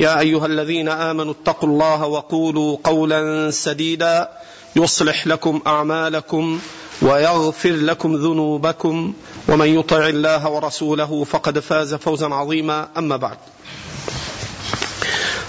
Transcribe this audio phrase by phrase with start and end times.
[0.00, 4.28] يا أيها الذين آمنوا اتقوا الله وقولوا قولا سديدا
[4.76, 6.60] يصلح لكم أعمالكم
[7.02, 9.14] ويغفر لكم ذنوبكم
[9.48, 12.88] ومن يطع الله ورسوله فقد فاز فوزا عظيما.
[12.98, 13.36] أما بعد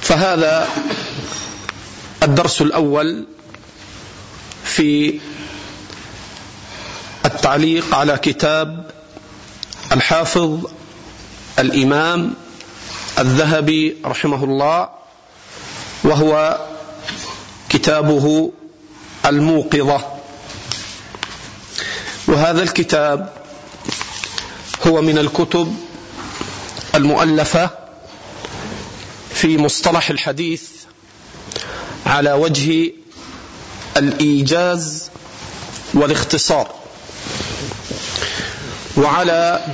[0.01, 0.67] فهذا
[2.23, 3.25] الدرس الأول
[4.63, 5.19] في
[7.25, 8.91] التعليق على كتاب
[9.91, 10.65] الحافظ
[11.59, 12.33] الإمام
[13.19, 14.89] الذهبي رحمه الله
[16.03, 16.61] وهو
[17.69, 18.51] كتابه
[19.25, 20.01] الموقظة.
[22.27, 23.33] وهذا الكتاب
[24.87, 25.75] هو من الكتب
[26.95, 27.69] المؤلفة
[29.33, 30.63] في مصطلح الحديث
[32.05, 32.91] على وجه
[33.97, 35.09] الإيجاز
[35.93, 36.75] والاختصار
[38.97, 39.65] وعلى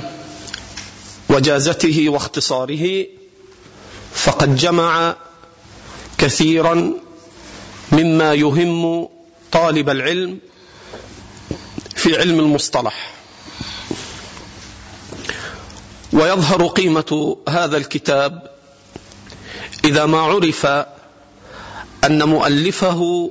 [1.28, 3.06] وجازته واختصاره
[4.24, 5.16] فقد جمع
[6.18, 6.92] كثيرا
[7.92, 9.08] مما يهم
[9.52, 10.38] طالب العلم
[11.96, 13.12] في علم المصطلح.
[16.12, 18.50] ويظهر قيمة هذا الكتاب
[19.84, 20.66] إذا ما عرف
[22.04, 23.30] أن مؤلفه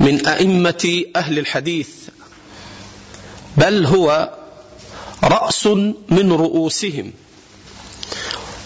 [0.00, 1.88] من أئمة أهل الحديث
[3.56, 4.34] بل هو
[5.24, 5.66] رأس
[6.10, 7.12] من رؤوسهم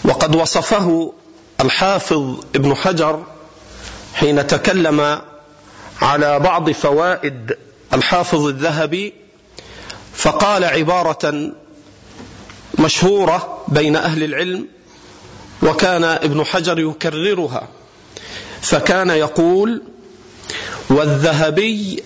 [0.03, 1.13] وقد وصفه
[1.61, 3.23] الحافظ ابن حجر
[4.13, 5.21] حين تكلم
[6.01, 7.57] على بعض فوائد
[7.93, 9.13] الحافظ الذهبي
[10.13, 11.51] فقال عبارة
[12.79, 14.67] مشهورة بين أهل العلم
[15.63, 17.67] وكان ابن حجر يكررها.
[18.61, 19.81] فكان يقول
[20.89, 22.03] والذهبي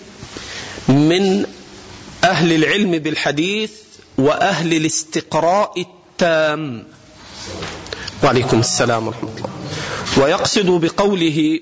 [0.88, 1.46] من
[2.24, 3.72] أهل العلم بالحديث
[4.18, 6.84] وأهل الاستقراء التام.
[8.24, 9.50] وعليكم السلام ورحمة الله.
[10.24, 11.60] ويقصد بقوله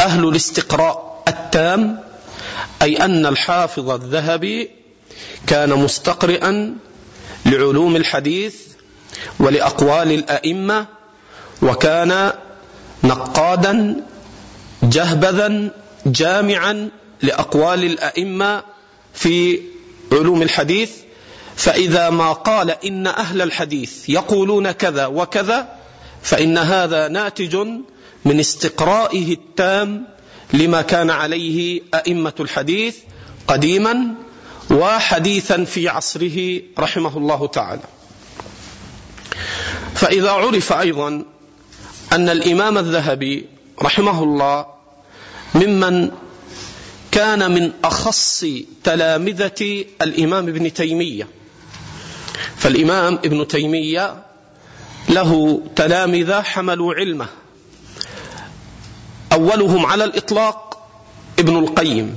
[0.00, 2.00] أهل الاستقراء التام
[2.82, 4.70] أي أن الحافظ الذهبي
[5.46, 6.76] كان مستقرئا
[7.46, 8.54] لعلوم الحديث
[9.40, 10.86] ولأقوال الأئمة
[11.62, 12.32] وكان
[13.04, 13.96] نقادا
[14.82, 15.70] جهبذا
[16.06, 16.88] جامعا
[17.22, 18.62] لأقوال الأئمة
[19.14, 19.60] في
[20.12, 20.90] علوم الحديث
[21.56, 25.68] فإذا ما قال إن أهل الحديث يقولون كذا وكذا
[26.22, 27.56] فإن هذا ناتج
[28.24, 30.06] من استقرائه التام
[30.52, 32.96] لما كان عليه أئمة الحديث
[33.46, 34.14] قديما
[34.70, 37.82] وحديثا في عصره رحمه الله تعالى.
[39.94, 41.24] فإذا عرف أيضا
[42.12, 43.46] أن الإمام الذهبي
[43.82, 44.66] رحمه الله
[45.54, 46.10] ممن
[47.10, 48.44] كان من أخص
[48.84, 51.28] تلامذة الإمام ابن تيمية
[52.56, 54.14] فالإمام ابن تيمية
[55.08, 57.26] له تلامذة حملوا علمه.
[59.32, 60.86] أولهم على الإطلاق
[61.38, 62.16] ابن القيم.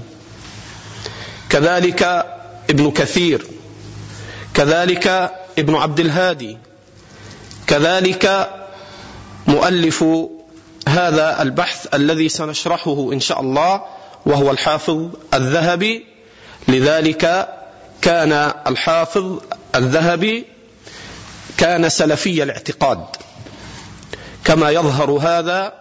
[1.49, 2.03] كذلك
[2.69, 3.45] ابن كثير.
[4.53, 6.57] كذلك ابن عبد الهادي.
[7.67, 8.49] كذلك
[9.47, 10.05] مؤلف
[10.87, 13.81] هذا البحث الذي سنشرحه إن شاء الله
[14.25, 16.05] وهو الحافظ الذهبي.
[16.67, 17.49] لذلك
[18.01, 19.39] كان الحافظ
[19.75, 20.45] الذهبي
[21.57, 23.05] كان سلفي الاعتقاد.
[24.45, 25.73] كما يظهر هذا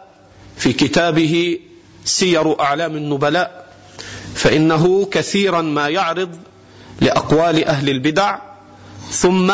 [0.56, 1.58] في كتابه
[2.04, 3.66] سير أعلام النبلاء
[4.34, 6.36] فإنه كثيرا ما يعرض
[7.00, 8.38] لأقوال أهل البدع
[9.10, 9.52] ثم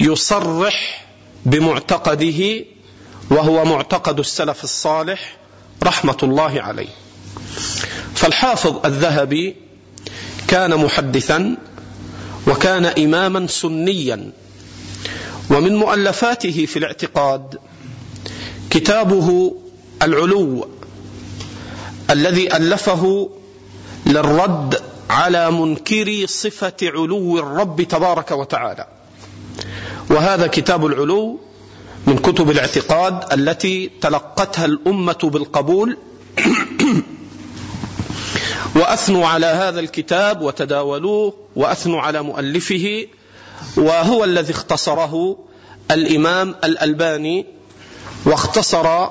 [0.00, 1.06] يصرح
[1.46, 2.64] بمعتقده
[3.30, 5.36] وهو معتقد السلف الصالح
[5.82, 6.88] رحمة الله عليه.
[8.14, 9.56] فالحافظ الذهبي
[10.48, 11.56] كان محدثا
[12.46, 14.30] وكان إماما سنيا.
[15.50, 17.58] ومن مؤلفاته في الاعتقاد
[18.70, 19.54] كتابه
[20.02, 20.68] العلو
[22.10, 23.30] الذي ألفه
[24.06, 28.86] للرد على منكري صفة علو الرب تبارك وتعالى.
[30.10, 31.40] وهذا كتاب العلو
[32.06, 35.96] من كتب الاعتقاد التي تلقتها الأمة بالقبول.
[38.76, 43.06] وأثنوا على هذا الكتاب وتداولوه وأثنوا على مؤلفه
[43.76, 45.36] وهو الذي اختصره
[45.90, 47.46] الإمام الألباني
[48.26, 49.08] واختصر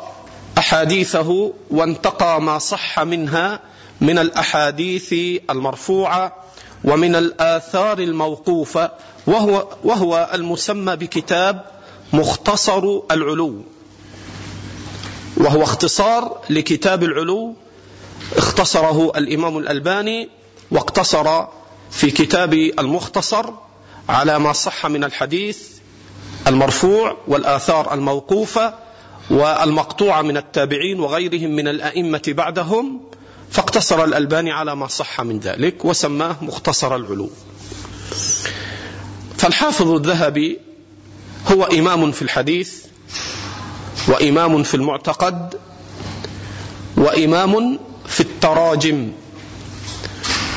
[0.58, 3.60] أحاديثه وانتقى ما صح منها
[4.02, 5.14] من الأحاديث
[5.50, 6.36] المرفوعة
[6.84, 8.92] ومن الآثار الموقوفة
[9.28, 11.66] وهو, وهو المسمى بكتاب
[12.14, 13.62] مختصر العلو
[15.38, 17.56] وهو اختصار لكتاب العلو
[18.38, 20.30] اختصره الإمام الألباني
[20.72, 21.46] واقتصر
[21.92, 23.50] في كتاب المختصر
[24.10, 25.68] على ما صح من الحديث
[26.48, 28.74] المرفوع والآثار الموقوفة
[29.30, 33.02] والمقطوعة من التابعين وغيرهم من الأئمة بعدهم
[33.52, 37.30] فاقتصر الألباني على ما صح من ذلك وسماه مختصر العلو.
[39.38, 40.60] فالحافظ الذهبي
[41.52, 42.86] هو إمام في الحديث
[44.08, 45.60] وإمام في المعتقد
[46.98, 47.80] وإمام
[48.14, 49.12] في التراجم.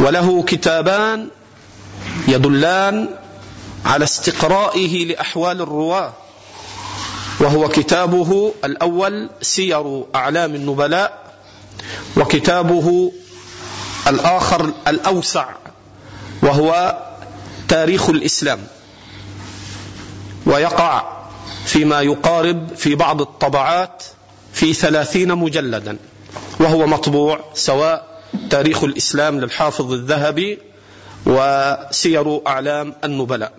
[0.01, 1.29] وله كتابان
[2.29, 3.09] يدلان
[3.85, 6.13] على استقرائه لأحوال الرواة.
[7.41, 11.35] وهو كتابه الأول سير أعلام النبلاء
[12.17, 13.13] وكتابه
[14.07, 15.47] الآخر الأوسع
[16.43, 16.99] وهو
[17.69, 18.67] تاريخ الإسلام.
[20.47, 21.17] ويقع
[21.67, 24.03] فيما يقارب في بعض الطبعات
[24.53, 25.99] في ثلاثين مجلدا.
[26.61, 30.59] وهو مطبوع سواء تاريخ الإسلام للحافظ الذهبي
[31.27, 33.53] وسير أعلام النبلاء.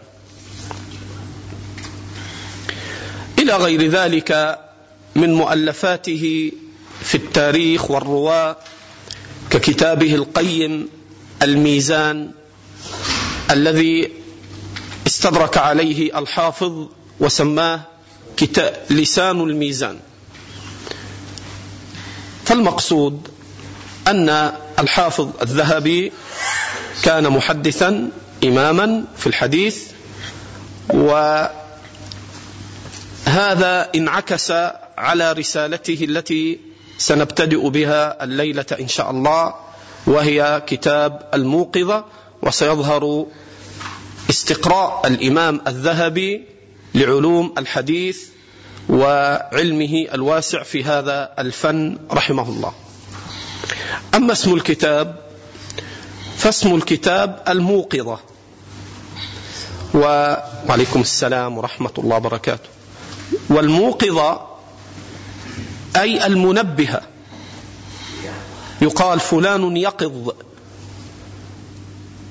[3.39, 4.59] إلى غير ذلك
[5.15, 6.51] من مؤلفاته
[7.01, 8.57] في التاريخ والرواة
[9.49, 10.89] ككتابه القيم
[11.41, 12.31] الميزان
[13.51, 14.11] الذي
[15.07, 16.87] استدرك عليه الحافظ
[17.19, 17.81] وسماه
[18.89, 19.99] لسان الميزان.
[22.47, 23.27] فالمقصود
[24.07, 26.11] أن الحافظ الذهبي
[27.03, 28.09] كان محدثا
[28.43, 29.83] إماما في الحديث
[30.89, 31.59] وهذا
[33.95, 34.51] انعكس
[34.97, 36.59] على رسالته التي
[36.97, 39.53] سنبتدئ بها الليلة إن شاء الله
[40.07, 42.05] وهي كتاب الموقظة
[42.41, 43.25] وسيظهر
[44.29, 46.43] استقراء الإمام الذهبي
[46.95, 48.36] لعلوم الحديث
[48.89, 52.73] وعلمه الواسع في هذا الفن رحمه الله.
[54.15, 55.15] أما اسم الكتاب
[56.37, 58.19] فاسم الكتاب الموقظة.
[59.93, 62.69] وعليكم السلام ورحمة الله وبركاته.
[63.49, 64.47] والموقظة
[65.95, 67.01] أي المنبهة.
[68.81, 70.31] يقال فلان يقظ.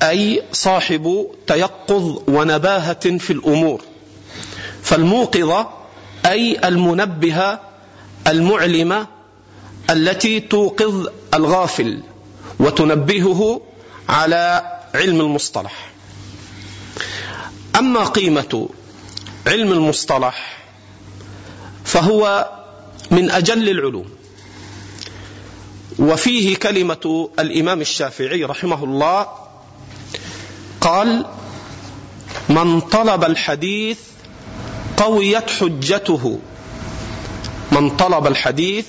[0.03, 3.83] أي صاحب تيقظ ونباهة في الأمور.
[4.83, 5.69] فالموقظة
[6.27, 7.61] أي المنبهة
[8.27, 9.07] المعلمة
[9.91, 12.03] التي توقظ الغافل
[12.59, 13.61] وتنبهه
[14.09, 15.89] على علم المصطلح.
[17.79, 18.69] أما قيمة
[19.47, 20.59] علم المصطلح
[21.85, 22.51] فهو
[23.11, 24.07] من أجل العلوم
[25.99, 29.27] وفيه كلمة الإمام الشافعي رحمه الله
[30.81, 31.27] قال
[32.49, 33.99] من طلب الحديث
[34.97, 36.39] قويت حجته.
[37.73, 38.87] من طلب الحديث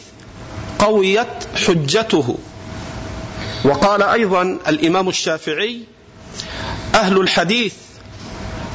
[0.79, 2.37] قويت حجته.
[3.65, 5.83] وقال أيضا الإمام الشافعي
[6.95, 7.73] أهل الحديث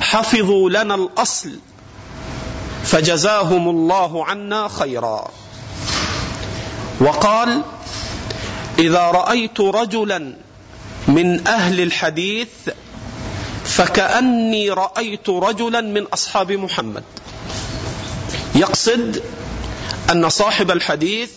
[0.00, 1.50] حفظوا لنا الأصل
[2.84, 5.30] فجزاهم الله عنا خيرا.
[7.00, 7.62] وقال
[8.78, 10.34] إذا رأيت رجلا
[11.08, 12.48] من أهل الحديث
[13.64, 17.04] فكأني رأيت رجلا من أصحاب محمد.
[18.54, 19.22] يقصد
[20.10, 21.30] أن صاحب الحديث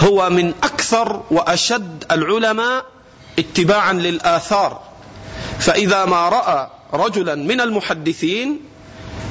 [0.00, 2.84] هو من أكثر وأشد العلماء
[3.38, 4.80] اتباعا للآثار.
[5.58, 8.60] فإذا ما رأى رجلا من المحدثين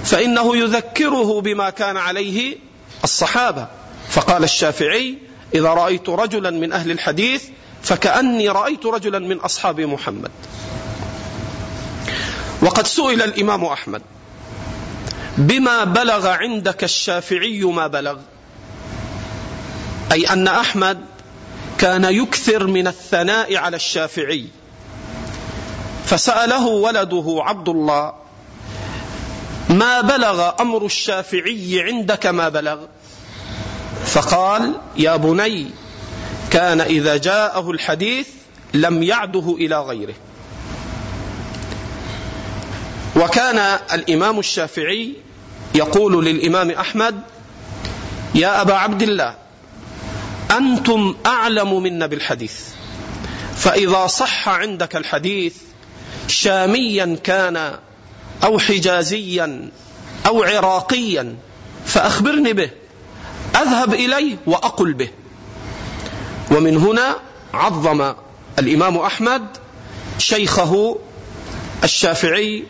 [0.06, 2.58] فإنه يذكره بما كان عليه
[3.04, 3.68] الصحابة.
[4.10, 5.18] فقال الشافعي
[5.56, 7.44] إذا رأيت رجلا من أهل الحديث
[7.84, 10.32] فكأني رأيت رجلا من أصحاب محمد.
[12.64, 14.02] وقد سئل الإمام أحمد
[15.38, 18.18] بما بلغ عندك الشافعي ما بلغ؟
[20.12, 21.06] أي أن أحمد
[21.78, 24.48] كان يكثر من الثناء على الشافعي.
[26.06, 28.14] فسأله ولده عبد الله
[29.70, 32.78] ما بلغ أمر الشافعي عندك ما بلغ؟
[34.06, 35.68] فقال يا بني
[36.52, 38.28] كان إذا جاءه الحديث
[38.74, 40.16] لم يعده إلى غيره.
[43.16, 45.14] وكان الإمام الشافعي
[45.76, 47.22] يقول للإمام أحمد
[48.36, 49.36] يا أبا عبد الله
[50.52, 52.60] أنتم أعلم منا بالحديث
[53.56, 55.54] فإذا صح عندك الحديث
[56.28, 57.78] شاميا كان
[58.44, 59.70] أو حجازيا
[60.28, 61.36] أو عراقيا
[61.86, 62.70] فأخبرني به
[63.56, 65.10] أذهب إليه وأقل به.
[66.52, 67.16] ومن هنا
[67.54, 68.14] عظم
[68.60, 69.48] الإمام أحمد
[70.18, 70.98] شيخه
[71.84, 72.64] الشافعي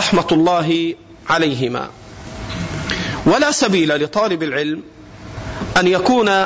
[0.00, 0.94] رحمة الله
[1.28, 1.90] عليهما.
[3.26, 4.82] ولا سبيل لطالب العلم
[5.76, 6.44] أن يكون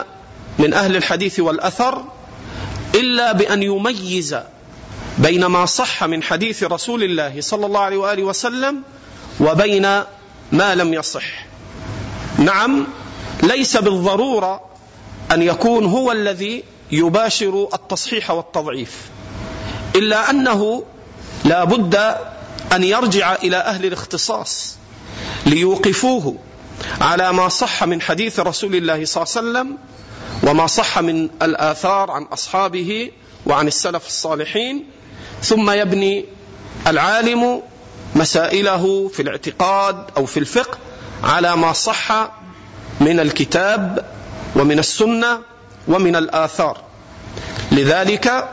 [0.58, 2.04] من أهل الحديث والأثر
[2.94, 4.36] إلا بأن يميز
[5.18, 8.82] بين ما صح من حديث رسول الله صلى الله عليه وآله وسلم
[9.40, 9.82] وبين
[10.52, 11.46] ما لم يصح.
[12.38, 12.86] نعم
[13.42, 14.60] ليس بالضرورة
[15.32, 18.96] أن يكون هو الذي يباشر التصحيح والتضعيف
[19.96, 20.82] إلا أنه
[21.44, 22.16] لا بد
[22.72, 24.76] أن يرجع إلى أهل الاختصاص
[25.46, 26.38] ليوقفوه
[27.00, 29.78] على ما صح من حديث رسول الله صلى الله عليه وسلم
[30.42, 33.10] وما صح من الآثار عن أصحابه
[33.46, 34.84] وعن السلف الصالحين.
[35.42, 36.24] ثم يبني
[36.86, 37.62] العالم
[38.14, 40.78] مسائله في الاعتقاد أو في الفقه
[41.24, 42.30] على ما صح
[43.00, 44.04] من الكتاب
[44.56, 45.40] ومن السنة
[45.88, 46.80] ومن الآثار.
[47.72, 48.48] لذلك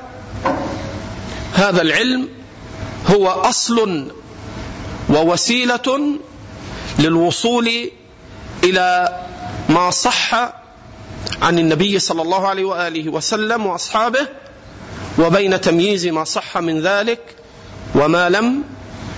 [1.53, 2.29] هذا العلم
[3.07, 4.07] هو أصل
[5.09, 6.17] ووسيلة
[6.99, 7.89] للوصول
[8.63, 9.19] إلى
[9.69, 10.33] ما صح
[11.41, 14.27] عن النبي صلى الله عليه وآله وسلم وأصحابه
[15.19, 17.19] وبين تمييز ما صح من ذلك
[17.95, 18.63] وما لم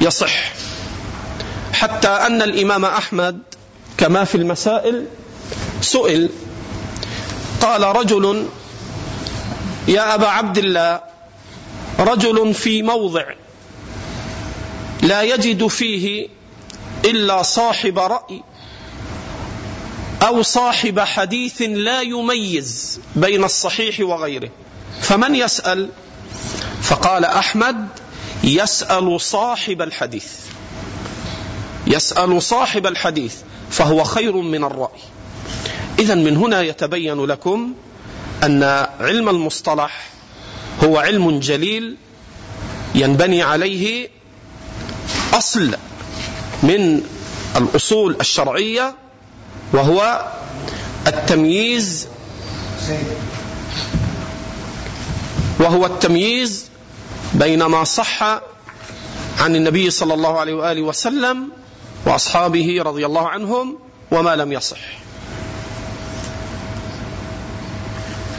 [0.02, 0.54] يصح.
[1.74, 3.40] حتى أن الإمام أحمد
[3.98, 5.06] كما في المسائل
[5.82, 6.30] سئل
[7.62, 8.48] قال رجل
[9.88, 11.02] يا أبا عبد الله
[12.00, 13.24] رجل في موضع
[15.04, 16.28] لا يجد فيه
[17.06, 18.44] إلا صاحب رأي
[20.22, 24.50] أو صاحب حديث لا يميز بين الصحيح وغيره.
[25.02, 25.90] فمن يسأل؟
[26.82, 27.88] فقال أحمد
[28.44, 30.32] يسأل صاحب الحديث.
[31.88, 33.36] يسأل صاحب الحديث
[33.70, 35.02] فهو خير من الرأي.
[36.00, 37.74] إذا من هنا يتبين لكم
[38.44, 38.64] أن
[39.00, 40.10] علم المصطلح
[40.84, 41.98] هو علم جليل
[42.96, 44.10] ينبني عليه
[45.34, 45.76] أصل
[46.64, 47.02] من
[47.56, 48.96] الأصول الشرعية
[49.74, 50.26] وهو
[51.08, 52.08] التمييز
[55.60, 56.66] وهو التمييز
[57.34, 58.24] بين ما صح
[59.40, 61.50] عن النبي صلى الله عليه وآله وسلم
[62.06, 63.80] وأصحابه رضي الله عنهم
[64.12, 64.80] وما لم يصح.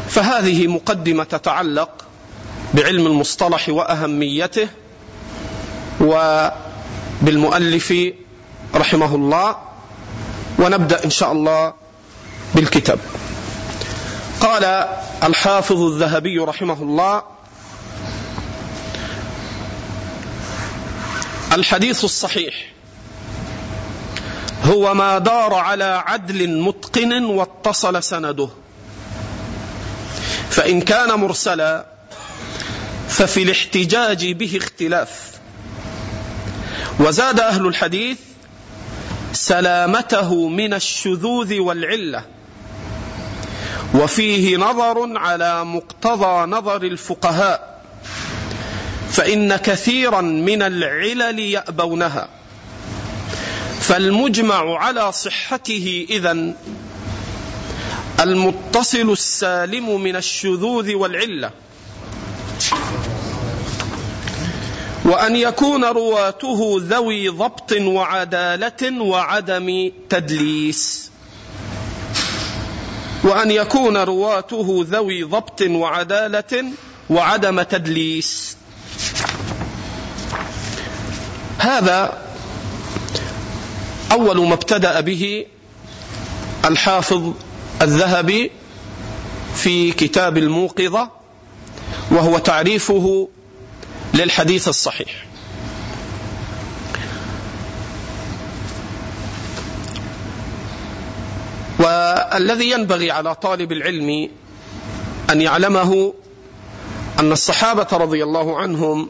[0.08, 2.04] فهذه مقدمة تتعلق
[2.74, 4.68] بعلم المصطلح وأهميته
[7.24, 7.94] وبالمؤلف
[8.74, 9.56] رحمه الله
[10.58, 11.74] ونبدأ إن شاء الله
[12.54, 12.98] بالكتاب.
[14.40, 14.64] قال
[15.22, 17.22] الحافظ الذهبي رحمه الله
[21.52, 22.72] الحديث الصحيح
[24.64, 28.48] هو ما دار على عدل متقن واتصل سنده
[30.50, 31.86] فإن كان مرسلا
[33.08, 35.34] ففي الاحتجاج به اختلاف
[37.00, 38.18] وزاد أهل الحديث
[39.32, 42.24] سلامته من الشذوذ والعلة
[43.94, 47.82] وفيه نظر على مقتضى نظر الفقهاء
[49.10, 52.28] فإن كثيرا من العلل يأبونها
[53.80, 56.54] فالمجمع على صحته إذن
[58.20, 61.50] المتصل السالم من الشذوذ والعلة.
[65.04, 71.10] وأن يكون رواته ذوي ضبط وعدالة وعدم تدليس.
[73.24, 76.64] وأن يكون رواته ذوي ضبط وعدالة
[77.10, 78.56] وعدم تدليس.
[81.58, 82.22] هذا
[84.12, 85.46] أول ما ابتدأ به
[86.64, 87.32] الحافظ
[87.82, 88.50] الذهبي
[89.56, 91.10] في كتاب الموقظة
[92.10, 93.28] وهو تعريفه
[94.14, 95.24] للحديث الصحيح.
[101.78, 104.30] والذي ينبغي على طالب العلم
[105.30, 106.14] أن يعلمه
[107.18, 109.08] أن الصحابة رضي الله عنهم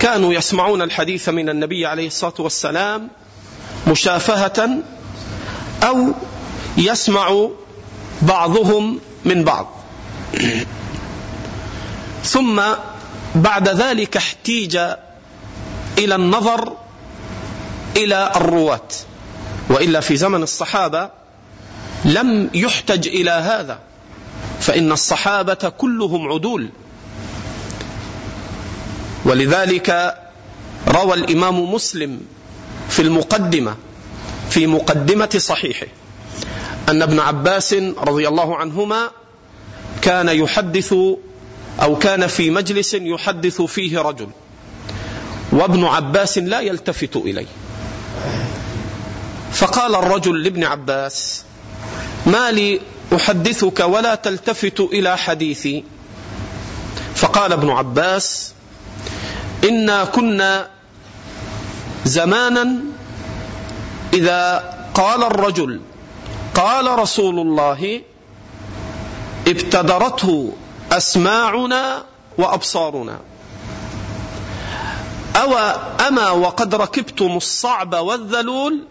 [0.00, 3.08] كانوا يسمعون الحديث من النبي عليه الصلاة والسلام
[3.88, 4.68] مشافهة
[5.82, 6.12] أو
[6.76, 7.48] يسمع
[8.22, 9.74] بعضهم من بعض.
[12.24, 12.62] ثم
[13.34, 14.76] بعد ذلك احتيج
[15.98, 16.72] إلى النظر
[17.96, 18.88] إلى الرواة.
[19.70, 21.10] وإلا في زمن الصحابة
[22.04, 23.78] لم يحتج إلى هذا
[24.60, 26.68] فإن الصحابة كلهم عدول.
[29.24, 30.16] ولذلك
[30.88, 32.20] روى الإمام مسلم
[32.88, 33.76] في المقدمة
[34.50, 35.86] في مقدمة صحيحه
[36.88, 39.10] أن ابن عباس رضي الله عنهما
[40.02, 40.94] كان يحدث
[41.82, 44.28] أو كان في مجلس يحدث فيه رجل
[45.52, 47.46] وابن عباس لا يلتفت إليه.
[49.52, 51.42] فقال الرجل لابن عباس
[52.26, 52.80] ما لي
[53.16, 55.84] أحدثك ولا تلتفت إلى حديثي.
[57.14, 58.52] فقال ابن عباس
[59.64, 60.68] إنا كنا
[62.04, 62.76] زمانا
[64.12, 65.80] إذا قال الرجل
[66.54, 68.00] قال رسول الله
[69.48, 70.52] ابتدرته
[70.92, 72.04] أسماعنا
[72.38, 73.18] وأبصارنا.
[75.36, 75.54] أو
[76.08, 78.84] أما وقد ركبتم الصعب والذلول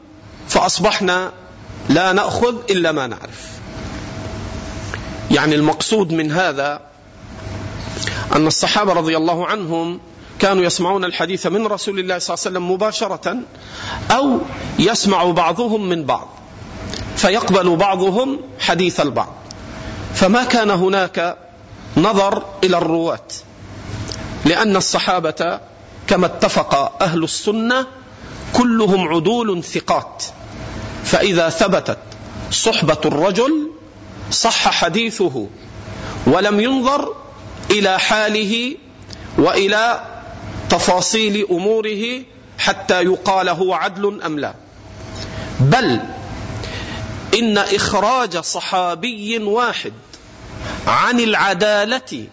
[0.49, 1.31] فأصبحنا
[1.89, 3.53] لا نأخذ إلا ما نعرف.
[5.31, 6.81] يعني المقصود من هذا
[8.35, 9.99] أن الصحابة رضي الله عنهم
[10.39, 13.37] كانوا يسمعون الحديث من رسول الله صلى الله عليه وسلم مباشرة
[14.11, 14.39] أو
[14.79, 16.27] يسمع بعضهم من بعض
[17.15, 19.33] فيقبل بعضهم حديث البعض.
[20.15, 21.37] فما كان هناك
[21.97, 23.27] نظر إلى الرواة.
[24.45, 25.59] لأن الصحابة
[26.07, 27.87] كما اتفق أهل السنة
[28.53, 30.23] كلهم عدول ثقات.
[31.05, 31.97] فإذا ثبتت
[32.51, 33.71] صحبة الرجل
[34.31, 35.47] صح حديثه
[36.27, 37.15] ولم ينظر
[37.71, 38.75] إلى حاله
[39.37, 40.01] وإلى
[40.69, 42.21] تفاصيل أموره
[42.57, 44.53] حتى يقال هو عدل أم لا.
[45.59, 45.99] بل
[47.39, 49.93] إن إخراج صحابي واحد
[50.87, 52.27] عن العدالة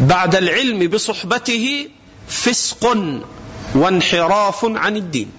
[0.00, 1.88] بعد العلم بصحبته
[2.28, 2.96] فسق
[3.74, 5.30] وانحراف عن الدين.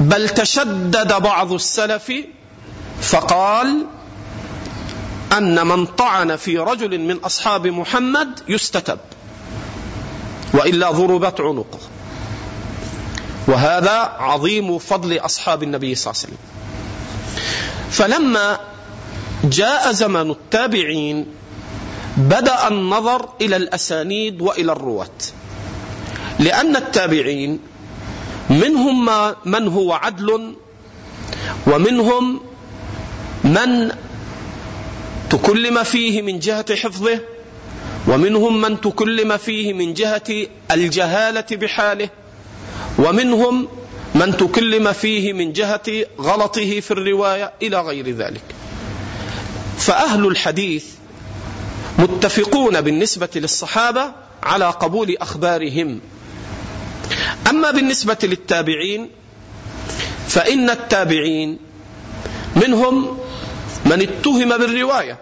[0.00, 2.12] بل تشدد بعض السلف
[3.02, 3.86] فقال
[5.32, 8.98] أن من طعن في رجل من أصحاب محمد يستتب
[10.54, 11.78] وإلا ضربت عنقه.
[13.46, 16.52] وهذا عظيم فضل أصحاب النبي صلى الله عليه وسلم.
[17.92, 18.58] فلما
[19.44, 21.26] جاء زمن التابعين
[22.16, 25.20] بدأ النظر إلى الأسانيد وإلى الرواة.
[26.38, 27.58] لأن التابعين
[28.50, 29.10] منهم
[29.44, 30.54] من هو عدل
[31.66, 32.40] ومنهم
[33.44, 33.92] من
[35.30, 37.20] تكلم فيه من جهة حفظه
[38.08, 42.08] ومنهم من تكلم فيه من جهة الجهالة بحاله
[42.98, 43.68] ومنهم
[44.22, 45.82] من تكلم فيه من جهة
[46.20, 48.42] غلطه في الرواية إلى غير ذلك.
[49.78, 50.84] فأهل الحديث
[51.98, 56.00] متفقون بالنسبة للصحابة على قبول أخبارهم.
[57.50, 59.10] أما بالنسبة للتابعين
[60.28, 61.58] فإن التابعين
[62.56, 63.18] منهم
[63.86, 65.18] من اتهم بالرواية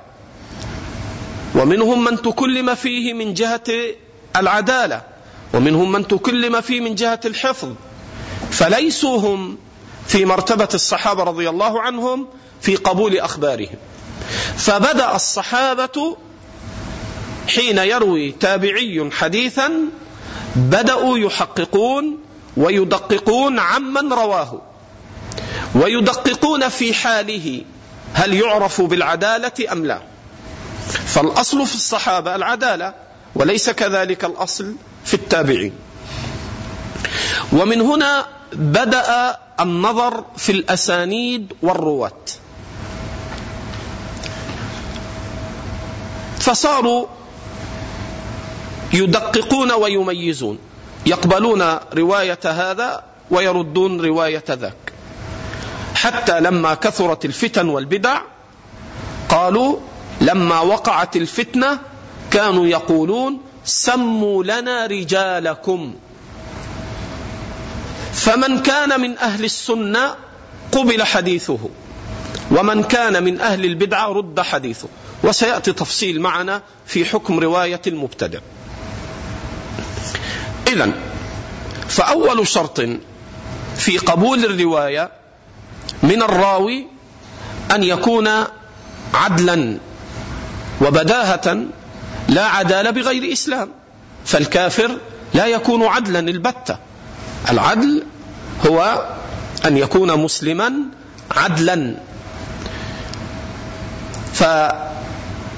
[1.55, 3.65] ومنهم من تكلم فيه من جهة
[4.37, 5.03] العدالة
[5.55, 7.75] ومنهم من تكلم فيه من جهة الحفظ.
[8.51, 9.59] فليسوا هم
[10.07, 12.27] في مرتبة الصحابة رضي الله عنهم
[12.61, 13.77] في قبول أخبارهم.
[14.57, 16.17] فبدأ الصحابة
[17.49, 19.73] حين يروي تابعي حديثا
[20.57, 22.19] بدأوا يحققون
[22.57, 24.63] ويدققون عمن رواه.
[25.75, 27.63] ويدققون في حاله
[28.15, 30.01] هل يعرف بالعدالة أم لا.
[31.07, 32.95] فالأصل في الصحابة العدالة
[33.35, 35.73] وليس كذلك الأصل في التابعين.
[37.53, 42.23] ومن هنا بدأ النظر في الأسانيد والرواة
[46.39, 47.07] فصاروا
[48.93, 50.59] يدققون ويميزون.
[51.07, 51.63] يقبلون
[51.95, 54.93] رواية هذا ويردون رواية ذاك.
[55.95, 58.21] حتى لما كثرت الفتن والبدع
[59.29, 59.77] قالوا
[60.21, 61.79] لما وقعت الفتنة
[62.31, 65.95] كانوا يقولون سموا لنا رجالكم.
[68.15, 70.15] فمن كان من أهل السنة
[70.73, 71.59] قبل حديثه
[72.51, 74.89] ومن كان من أهل البدعة رد حديثه.
[75.25, 78.39] وسيأتي تفصيل معنا في حكم رواية المبتدع.
[80.69, 80.93] اذا
[81.89, 82.81] فأول شرط
[83.77, 85.11] في قبول الرواية
[86.03, 86.87] من الراوي
[87.75, 88.29] أن يكون
[89.15, 89.79] عدلا
[90.81, 91.65] وبداهة
[92.29, 93.69] لا عدالة بغير إسلام
[94.25, 94.99] فالكافر
[95.35, 96.90] لا يكون عدلا البتة.
[97.51, 98.03] العدل
[98.67, 99.05] هو
[99.65, 100.73] أن يكون مسلما
[101.31, 101.95] عدلا.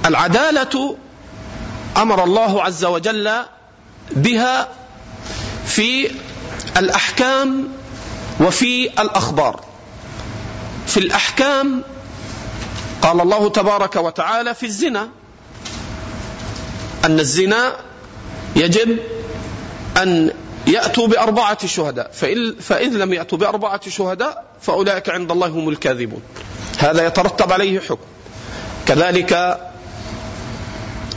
[0.04, 0.96] فالعدالة
[1.96, 3.30] أمر الله عز وجل
[4.10, 4.68] بها
[5.66, 6.10] في
[6.76, 7.68] الأحكام
[8.40, 9.60] وفي الأخبار.
[10.86, 11.82] في الأحكام
[13.02, 15.08] قال الله تبارك وتعالى في الزنا
[17.04, 17.72] أن الزنا
[18.56, 18.98] يجب
[19.96, 20.30] أن
[20.66, 22.10] يأتوا بأربعة شهداء.
[22.60, 26.22] فإذ لم يأتوا بأربعة شهداء فأولئك عند الله هم الكاذبون.
[26.78, 28.06] هذا يترتب عليه حكم.
[28.86, 29.60] كذلك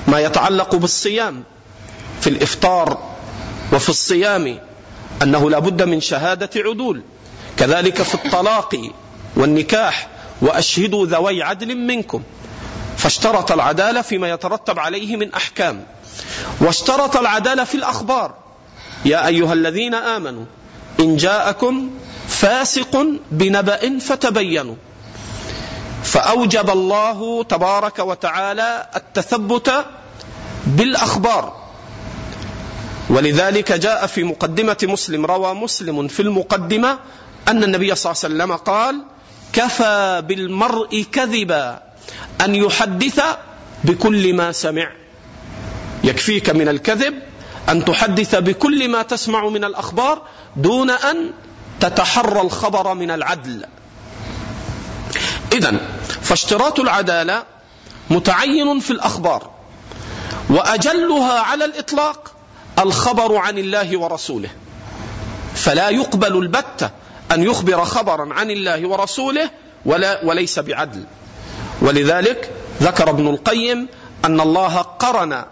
[0.08, 1.44] ما يتعلق بالصيام
[2.22, 3.16] في الإفطار
[3.74, 4.60] وفي الصيام
[5.22, 7.02] أنه لا بد من شهادة عدول.
[7.58, 8.92] كذلك في الطلاق
[9.36, 10.08] والنكاح
[10.42, 12.24] وأشهدوا ذوي عدل منكم.
[12.98, 15.86] فاشترط العدالة فيما يترتب عليه من أحكام.
[16.62, 18.45] واشترط العدالة في الأخبار.
[19.06, 20.46] يا أيها الذين آمنوا
[21.00, 21.92] إن جاءكم
[22.28, 24.76] فاسق بنبأ فتبينوا.
[26.04, 29.86] فأوجب الله تبارك وتعالى التثبت
[30.66, 31.66] بالأخبار.
[33.10, 37.00] ولذلك جاء في مقدمة مسلم روى مسلم في المقدمة
[37.48, 38.96] أن النبي صلى الله عليه وسلم قال
[39.54, 41.80] كفى بالمرء كذبا
[42.42, 43.22] أن يحدث
[43.84, 44.92] بكل ما سمع.
[46.04, 47.14] يكفيك من الكذب
[47.70, 50.22] أن تحدث بكل ما تسمع من الأخبار
[50.56, 51.32] دون أن
[51.80, 53.66] تتحرى الخبر من العدل.
[55.52, 55.78] إذا
[56.22, 57.44] فاشتراط العدالة
[58.10, 59.50] متعين في الأخبار
[60.50, 62.32] وأجلها على الإطلاق
[62.80, 64.50] الخبر عن الله ورسوله.
[65.56, 66.90] فلا يقبل البتة
[67.32, 69.50] أن يخبر خبرا عن الله ورسوله
[69.86, 71.04] ولا وليس بعدل.
[71.82, 72.52] ولذلك
[72.82, 73.88] ذكر ابن القيم
[74.26, 75.46] أن الله قرن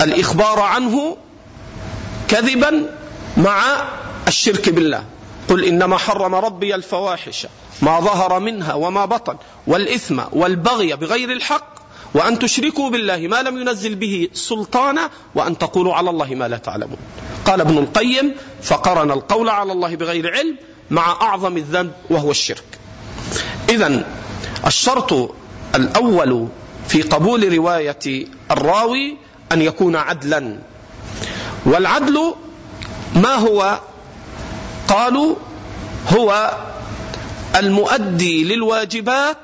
[0.00, 1.16] الإخبار عنه
[2.28, 2.90] كذبا
[3.36, 3.84] مع
[4.28, 5.04] الشرك بالله.
[5.48, 7.46] قل إنما حرم ربي الفواحش
[7.82, 11.74] ما ظهر منها وما بطن والإثم والبغي بغير الحق
[12.14, 16.96] وأن تشركوا بالله ما لم ينزل به سلطانا وأن تقولوا على الله ما لا تعلمون.
[17.44, 20.56] قال ابن القيم فقرن القول على الله بغير علم
[20.90, 22.64] مع أعظم الذنب وهو الشرك.
[23.68, 24.04] إذا
[24.66, 25.34] الشرط
[25.74, 26.48] الأول
[26.88, 29.16] في قبول رواية الراوي
[29.52, 30.58] أن يكون عدلا.
[31.66, 32.34] والعدل
[33.14, 33.80] ما هو
[34.88, 35.36] قالوا
[36.16, 36.58] هو
[37.56, 39.36] المؤدي للواجبات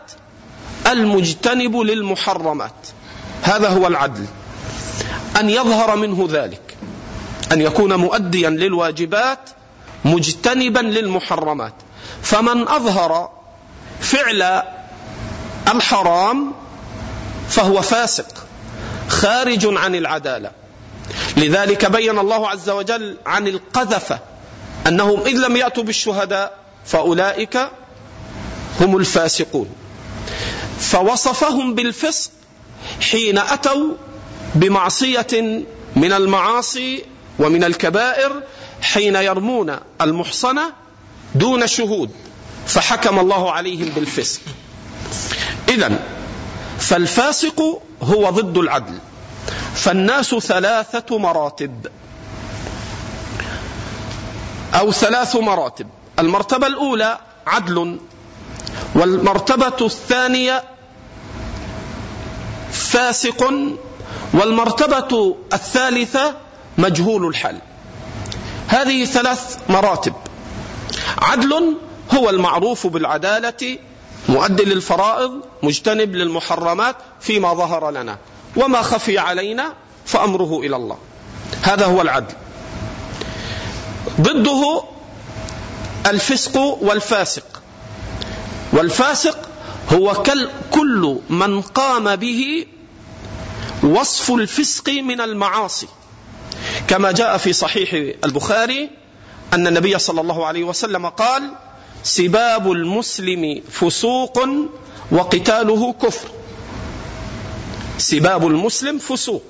[0.86, 2.72] المجتنب للمحرمات.
[3.42, 4.26] هذا هو العدل.
[5.40, 6.76] أن يظهر منه ذلك.
[7.52, 9.50] أن يكون مؤديا للواجبات
[10.04, 11.74] مجتنبا للمحرمات.
[12.22, 13.30] فمن أظهر
[14.00, 14.62] فعل
[15.74, 16.52] الحرام
[17.48, 18.46] فهو فاسق
[19.08, 20.59] خارج عن العدالة.
[21.36, 24.18] لذلك بين الله عز وجل عن القذفه
[24.86, 27.70] أنهم إن لم يأتوا بالشهداء فأولئك
[28.80, 29.68] هم الفاسقون.
[30.80, 32.30] فوصفهم بالفسق
[33.00, 33.94] حين أتوا
[34.54, 35.64] بمعصية
[35.96, 37.04] من المعاصي
[37.38, 38.42] ومن الكبائر
[38.82, 40.72] حين يرمون المحصنة
[41.34, 42.10] دون شهود
[42.66, 44.40] فحكم الله عليهم بالفسق.
[45.68, 45.98] اذا
[46.78, 48.98] فالفاسق هو ضد العدل.
[49.74, 51.86] فالناس ثلاثة مراتب.
[54.74, 55.88] أو ثلاث مراتب.
[56.18, 58.00] المرتبة الأولى عدل
[58.94, 60.64] والمرتبة الثانية
[62.72, 63.52] فاسق
[64.34, 66.34] والمرتبة الثالثة
[66.78, 67.58] مجهول الحال.
[68.68, 70.14] هذه ثلاث مراتب.
[71.18, 71.76] عدل
[72.14, 73.78] هو المعروف بالعدالة
[74.28, 78.18] مؤدي للفرائض مجتنب للمحرمات فيما ظهر لنا.
[78.56, 79.74] وما خفي علينا
[80.06, 80.98] فأمره إلى الله.
[81.62, 82.34] هذا هو العدل.
[84.20, 84.82] ضده
[86.06, 87.62] الفسق والفاسق.
[88.72, 89.38] والفاسق
[89.92, 90.22] هو
[90.70, 92.66] كل من قام به
[93.82, 95.86] وصف الفسق من المعاصي.
[96.88, 98.90] كما جاء في صحيح البخاري
[99.52, 101.52] أن النبي صلى الله عليه وسلم قال
[102.02, 104.38] سباب المسلم فسوق
[105.12, 106.28] وقتاله كفر.
[108.00, 109.42] سباب المسلم فسوق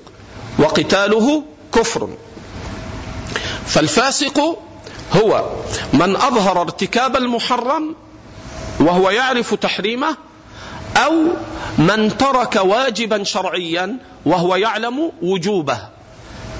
[0.59, 2.09] وقتاله كفر.
[3.67, 4.57] فالفاسق
[5.13, 5.49] هو
[5.93, 7.95] من أظهر ارتكاب المحرم
[8.79, 10.17] وهو يعرف تحريمه
[10.97, 11.13] أو
[11.77, 15.79] من ترك واجبا شرعيا وهو يعلم وجوبه.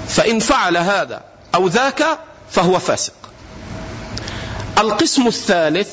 [0.08, 1.22] فإن فعل هذا
[1.54, 2.18] أو ذاك
[2.50, 3.12] فهو فاسق.
[4.78, 5.90] القسم الثالث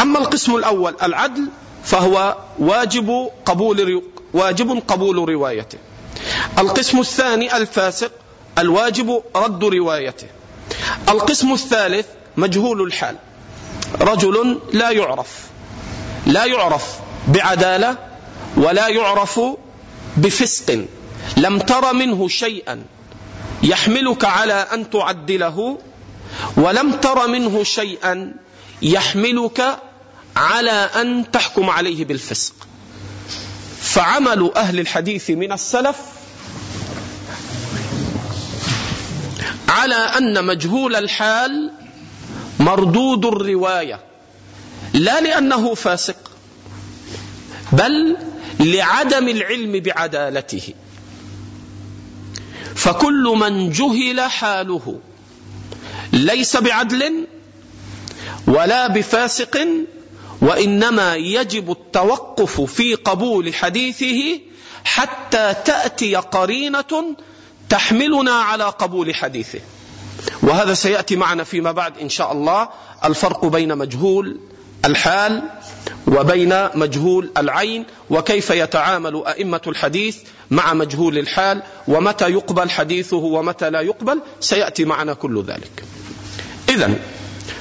[0.00, 1.48] أما القسم الأول العدل
[1.84, 5.78] فهو واجب قبول واجب قبول روايته.
[6.58, 8.12] القسم الثاني الفاسق
[8.58, 10.26] الواجب رد روايته.
[11.08, 13.16] القسم الثالث مجهول الحال.
[14.00, 15.28] رجل لا يعرف
[16.26, 17.96] لا يعرف بعدالة
[18.56, 19.40] ولا يعرف
[20.16, 20.84] بفسق.
[21.36, 22.82] لم تر منه شيئا
[23.62, 25.78] يحملك على أن تعدله
[26.56, 28.34] ولم تر منه شيئا
[28.82, 29.78] يحملك
[30.36, 32.54] على أن تحكم عليه بالفسق.
[33.94, 35.96] فعمل أهل الحديث من السلف
[39.68, 41.72] على أن مجهول الحال
[42.60, 44.00] مردود الرواية
[44.94, 46.30] لا لأنه فاسق
[47.72, 48.16] بل
[48.60, 50.74] لعدم العلم بعدالته.
[52.74, 55.00] فكل من جهل حاله
[56.12, 57.26] ليس بعدل
[58.46, 59.66] ولا بفاسق
[60.42, 64.40] وإنما يجب التوقف في قبول حديثه
[64.84, 67.16] حتى تأتي قرينة
[67.68, 69.60] تحملنا على قبول حديثه
[70.42, 72.68] وهذا سيأتي معنا فيما بعد إن شاء الله
[73.04, 74.40] الفرق بين مجهول
[74.84, 75.42] الحال
[76.06, 80.18] وبين مجهول العين وكيف يتعامل أئمة الحديث
[80.50, 85.84] مع مجهول الحال ومتى يقبل حديثه ومتى لا يقبل سيأتي معنا كل ذلك.
[86.68, 86.94] اذا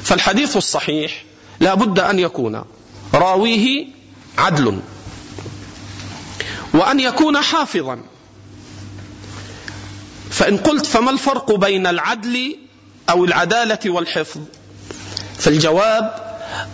[0.04, 1.24] فالحديث الصحيح
[1.60, 2.64] لا بد أن يكون
[3.14, 3.88] راويه
[4.38, 4.80] عدل
[6.74, 8.00] وأن يكون حافظا.
[10.32, 12.56] فإن قلت فما الفرق بين العدل
[13.10, 14.42] أو العدالة والحفظ؟
[15.38, 16.30] فالجواب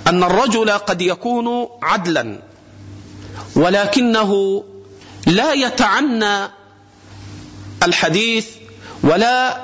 [0.07, 2.39] أن الرجل قد يكون عدلا
[3.55, 4.63] ولكنه
[5.27, 6.49] لا يتعنى
[7.83, 8.47] الحديث
[9.03, 9.57] ولا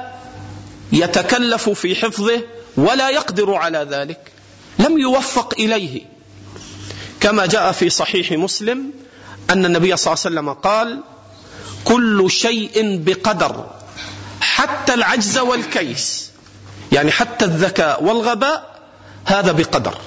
[0.91, 2.41] يتكلف في حفظه
[2.77, 4.31] ولا يقدر على ذلك.
[4.81, 6.01] لم يوفق إليه.
[7.19, 8.91] كما جاء في صحيح مسلم
[9.49, 10.99] أن النبي صلى الله عليه وسلم قال
[11.85, 13.65] كل شيء بقدر
[14.41, 16.31] حتى العجز والكيس.
[16.91, 18.79] يعني حتى الذكاء والغباء
[19.25, 19.97] هذا بقدر.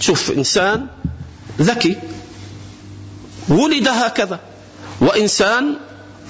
[0.00, 0.86] شوف إنسان
[1.60, 1.96] ذكي
[3.48, 4.40] ولد هكذا.
[5.00, 5.76] وإنسان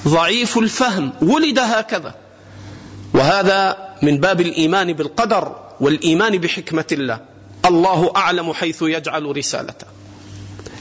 [0.08, 2.14] ضعيف الفهم ولد هكذا.
[3.14, 7.20] وهذا من باب الإيمان بالقدر والإيمان بحكمة الله.
[7.68, 9.86] الله أعلم حيث يجعل رسالته.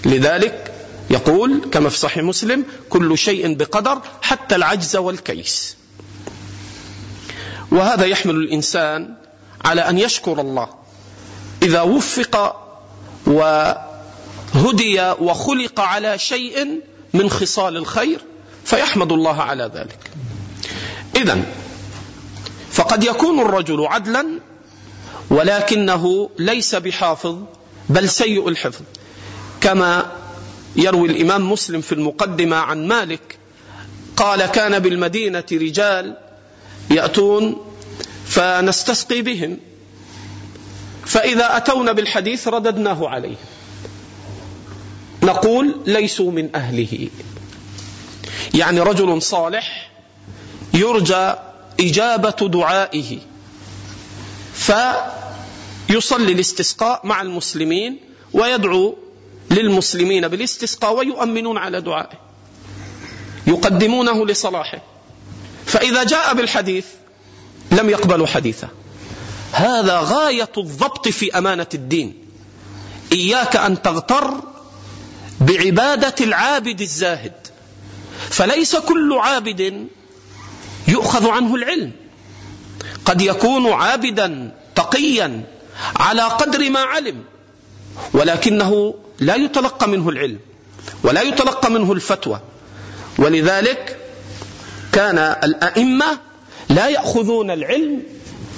[0.06, 0.73] لذلك
[1.10, 5.78] يقول كما في صحيح مسلم كل شيء بقدر حتى العجز والكيس.
[7.71, 9.13] وهذا يحمل الإنسان
[9.65, 10.69] على أن يشكر الله.
[11.63, 12.56] إذا وفق
[13.26, 16.82] وهدي وخلق على شيء
[17.13, 18.19] من خصال الخير
[18.65, 20.12] فيحمد الله على ذلك.
[21.15, 21.43] اذا
[22.71, 24.39] فقد يكون الرجل عدلا
[25.30, 27.38] ولكنه ليس بحافظ
[27.90, 28.82] بل سيء الحفظ.
[29.62, 30.12] كما
[30.76, 33.38] يروي الإمام مسلم في المقدمة عن مالك
[34.18, 36.18] قال كان بالمدينة رجال
[36.92, 37.58] يأتون
[38.26, 39.58] فنستسقي بهم
[41.06, 43.36] فإذا أتونا بالحديث رددناه عليهم.
[45.24, 47.10] نقول ليسوا من أهله.
[48.54, 49.90] يعني رجل صالح
[50.74, 51.34] يرجى
[51.80, 53.20] إجابة دعائه
[55.88, 58.00] فيصلي الاستسقاء مع المسلمين
[58.34, 58.97] ويدعو
[59.52, 62.19] للمسلمين بالاستسقاء ويؤمنون على دعائه.
[63.47, 64.82] يقدمونه لصلاحه.
[65.65, 66.86] فإذا جاء بالحديث
[67.71, 68.67] لم يقبلوا حديثه.
[69.52, 72.13] هذا غاية الضبط في أمانة الدين.
[73.12, 74.34] إياك أن تغتر
[75.41, 77.47] بعبادة العابد الزاهد.
[78.30, 79.88] فليس كل عابد
[80.88, 81.91] يؤخذ عنه العلم.
[83.06, 85.57] قد يكون عابدا تقيا
[85.96, 87.24] على قدر ما علم
[88.13, 90.40] ولكنه لا يتلقى منه العلم
[91.04, 92.40] ولا يتلقى منه الفتوى.
[93.20, 93.98] ولذلك
[94.92, 96.20] كان الأئمة
[96.70, 98.04] لا يأخذون العلم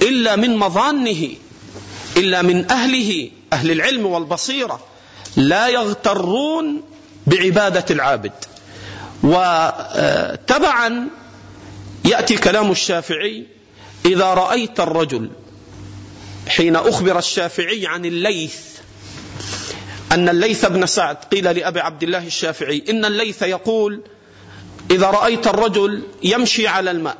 [0.02, 1.28] إلا من مظانه
[2.16, 4.80] إلا من أهله أهل العلم والبصيرة
[5.36, 6.82] لا يغترون
[7.26, 8.32] بعبادة العابد.
[9.22, 11.08] وتبعا
[12.04, 13.46] يأتي كلام الشافعي
[14.06, 15.30] إذا رأيت الرجل
[16.50, 18.56] حين أخبر الشافعي عن الليث
[20.12, 24.00] أن الليث بن سعد قيل لأبي عبد الله الشافعي إن الليث يقول
[24.90, 27.16] إذا رأيت الرجل يمشي على الماء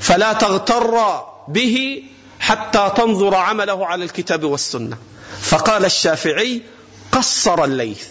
[0.00, 2.02] فلا تغتر به
[2.40, 4.96] حتى تنظر عمله على الكتاب والسنة.
[5.40, 6.62] فقال الشافعي
[7.12, 8.06] قصر الليث.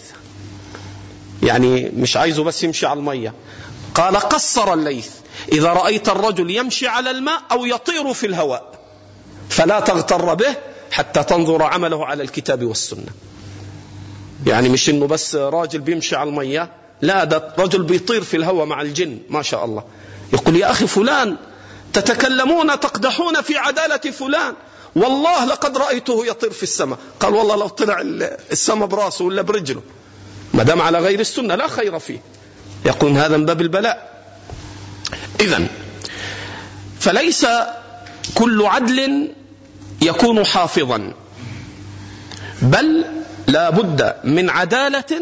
[1.43, 3.33] يعني مش عايزه بس يمشي على المية.
[3.95, 5.09] قال قصر الليث.
[5.51, 8.78] إذا رأيت الرجل يمشي على الماء أو يطير في الهواء
[9.49, 10.55] فلا تغتر به
[10.91, 13.11] حتى تنظر عمله على الكتاب والسنة.
[14.47, 18.81] يعني مش إنه بس راجل بيمشي على المية لا ده رجل بيطير في الهواء مع
[18.81, 19.83] الجن ما شاء الله.
[20.33, 21.37] يقول يا أخي فلان
[21.93, 24.53] تتكلمون تقدحون في عدالة فلان.
[24.95, 26.99] والله لقد رأيته يطير في السماء.
[27.19, 28.01] قال والله لو طلع
[28.51, 29.81] السماء براسه ولا برجله.
[30.53, 32.21] ما دام على غير السنة لا خير فيه.
[32.85, 34.23] يقول هذا من باب البلاء.
[35.39, 35.67] إذا
[36.99, 37.45] فليس
[38.35, 39.31] كل عدل
[40.01, 41.13] يكون حافظا.
[42.61, 43.05] بل
[43.47, 45.21] لا بد من عدالة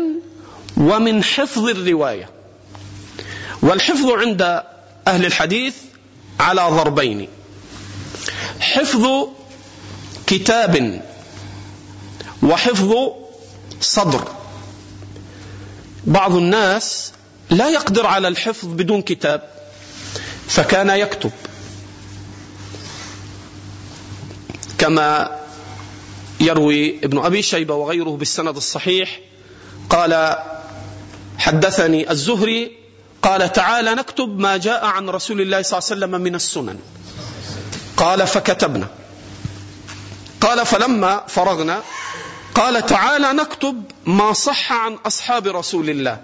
[0.77, 2.29] ومن حفظ الرواية.
[3.61, 4.41] والحفظ عند
[5.07, 5.75] أهل الحديث
[6.39, 7.27] على ضربين.
[8.59, 9.27] حفظ
[10.27, 11.01] كتاب
[12.43, 12.93] وحفظ
[13.81, 14.31] صدر.
[16.05, 17.11] بعض الناس
[17.49, 19.41] لا يقدر على الحفظ بدون كتاب
[20.47, 21.31] فكان يكتب.
[24.77, 25.39] كما
[26.39, 29.19] يروي ابن أبي شيبة وغيره بالسند الصحيح
[29.89, 30.37] قال
[31.37, 32.77] حدثني الزهري
[33.21, 36.79] قال تعالى نكتب ما جاء عن رسول الله صلى الله عليه وسلم من السنن.
[37.97, 38.87] قال فكتبنا.
[40.41, 41.81] قال فلما فرغنا
[42.55, 46.19] قال تعالى نكتب ما صح عن أصحاب رسول الله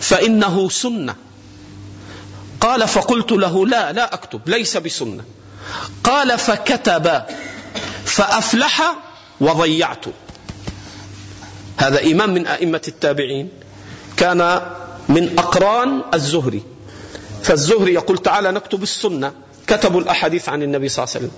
[0.00, 1.16] فإنه سنة.
[2.60, 5.24] قال فقلت له لا لا أكتب ليس بسنة.
[6.04, 7.22] قال فكتب.
[8.04, 8.94] فأفلح
[9.40, 10.04] وضيعت.
[11.76, 13.48] هذا إمام من أئمة التابعين.
[14.16, 14.60] كان
[15.08, 16.62] من أقران الزهري.
[17.42, 19.32] فالزهري يقول تعالى نكتب السنة.
[19.66, 21.36] كتبوا الأحاديث عن النبي صلى الله عليه وسلم.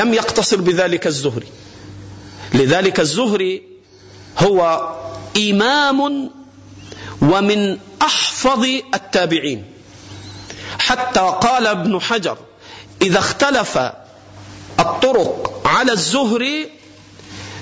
[0.00, 1.46] لم يقتصر بذلك الزهري.
[2.54, 3.62] لذلك الزهري
[4.38, 4.88] هو
[5.36, 6.30] إمام
[7.22, 9.64] ومن أحفظ التابعين.
[10.78, 12.38] حتى قال ابن حجر
[13.02, 13.78] إذا اختلف
[14.80, 16.70] الطرق على الزهري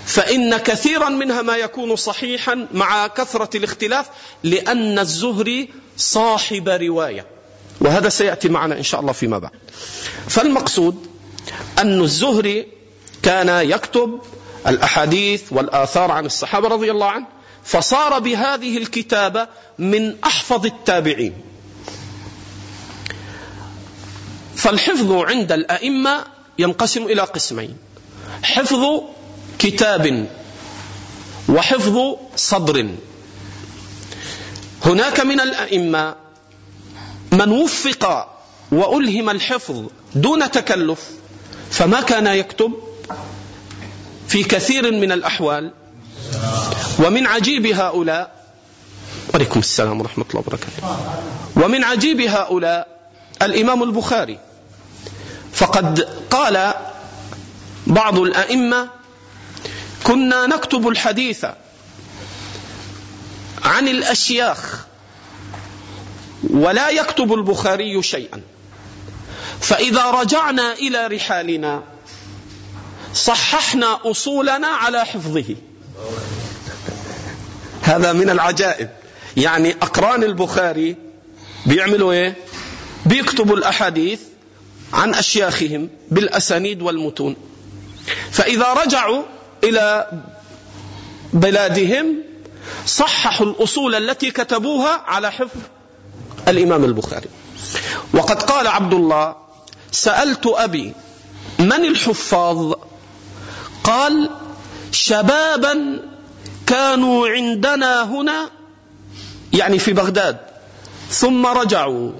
[0.07, 4.07] فإن كثيرا منها ما يكون صحيحا مع كثرة الاختلاف
[4.43, 7.27] لأن الزهري صاحب رواية.
[7.81, 9.51] وهذا سيأتي معنا إن شاء الله فيما بعد.
[10.29, 11.07] فالمقصود
[11.79, 12.67] أن الزهري
[13.23, 14.21] كان يكتب
[14.67, 17.27] الأحاديث والآثار عن الصحابة رضي الله عنه
[17.65, 21.35] فصار بهذه الكتابة من أحفظ التابعين.
[24.57, 26.25] فالحفظ عند الأئمة
[26.61, 27.77] ينقسم إلى قسمين.
[28.43, 28.85] حفظ
[29.59, 30.29] كتاب
[31.49, 31.97] وحفظ
[32.37, 32.89] صدر.
[34.85, 36.15] هناك من الأئمة
[37.33, 38.05] من وفق
[38.73, 39.79] وألهم الحفظ
[40.15, 41.01] دون تكلف
[41.71, 42.73] فما كان يكتب
[44.29, 45.73] في كثير من الأحوال.
[46.99, 48.45] ومن عجيب هؤلاء
[49.33, 50.83] وعليكم السلام ورحمة الله وبركاته.
[51.57, 52.89] ومن عجيب هؤلاء
[53.43, 54.39] الإمام البخاري.
[55.53, 56.75] فقد قال
[57.87, 58.89] بعض الأئمة
[60.05, 61.45] كنا نكتب الحديث
[63.65, 64.87] عن الأشياخ
[66.51, 68.43] ولا يكتب البخاري شيئا.
[69.61, 71.83] فإذا رجعنا إلى رحالنا
[73.15, 75.57] صححنا أصولنا على حفظه.
[77.83, 78.89] هذا من العجائب.
[79.37, 80.97] يعني أقران البخاري
[81.67, 82.37] بيعملوا إيه؟
[83.07, 84.21] بيكتبوا الأحاديث
[84.93, 87.37] عن أشياخهم بالأسانيد والمتون.
[88.31, 89.23] فإذا رجعوا
[89.65, 90.11] إلى
[91.33, 92.15] بلادهم
[92.87, 95.61] صححوا الأصول التي كتبوها على حفظ
[96.49, 97.29] الإمام البخاري.
[98.15, 99.37] وقد قال عبد الله
[99.93, 100.95] سألت أبي
[101.59, 102.75] من الحفاظ؟
[103.85, 104.31] قال
[104.93, 106.03] شبابا
[106.67, 108.51] كانوا عندنا هنا
[109.53, 110.37] يعني في بغداد
[111.11, 112.13] ثم رجعوا.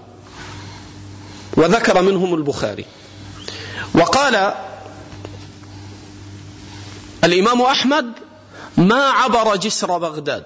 [1.61, 2.85] وذكر منهم البخاري.
[3.95, 4.55] وقال
[7.25, 8.13] الإمام أحمد
[8.77, 10.45] ما عبر جسر بغداد.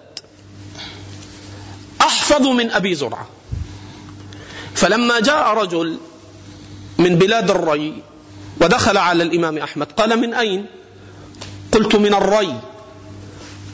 [2.00, 3.29] أحفظ من أبي زرعة.
[4.74, 5.98] فلما جاء رجل
[6.98, 8.03] من بلاد الري
[8.61, 10.66] ودخل على الإمام أحمد قال من أين؟
[11.72, 12.61] قلت من الري.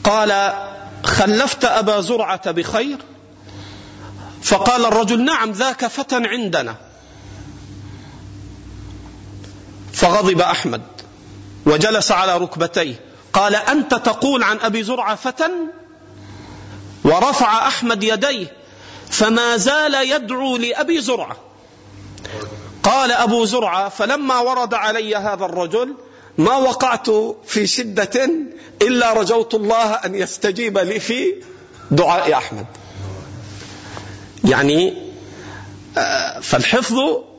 [0.03, 0.53] قال
[1.03, 2.97] خلفت أبا زرعة بخير.
[4.43, 6.90] فقال الرجل نعم ذاك فتى عندنا.
[10.01, 10.81] فغضب أحمد
[11.65, 12.95] وجلس على ركبتيه.
[13.33, 15.49] قال أنت تقول عن أبي زرعة فتى
[17.03, 18.53] ورفع أحمد يديه.
[19.09, 21.37] فما زال يدعو لأبي زرعة.
[22.83, 25.95] قال أبو زرعة فلما ورد علي هذا الرجل
[26.37, 27.09] ما وقعت
[27.45, 28.29] في شدة
[28.81, 31.35] إلا رجوت الله أن يستجيب لي في
[31.91, 32.65] دعاء أحمد.
[34.43, 35.11] يعني
[35.97, 37.30] آه، فالحفظ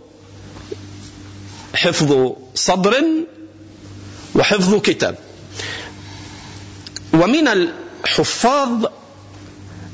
[1.75, 3.05] حفظ صدر
[4.35, 5.18] وحفظ كتاب.
[7.14, 8.87] ومن الحفاظ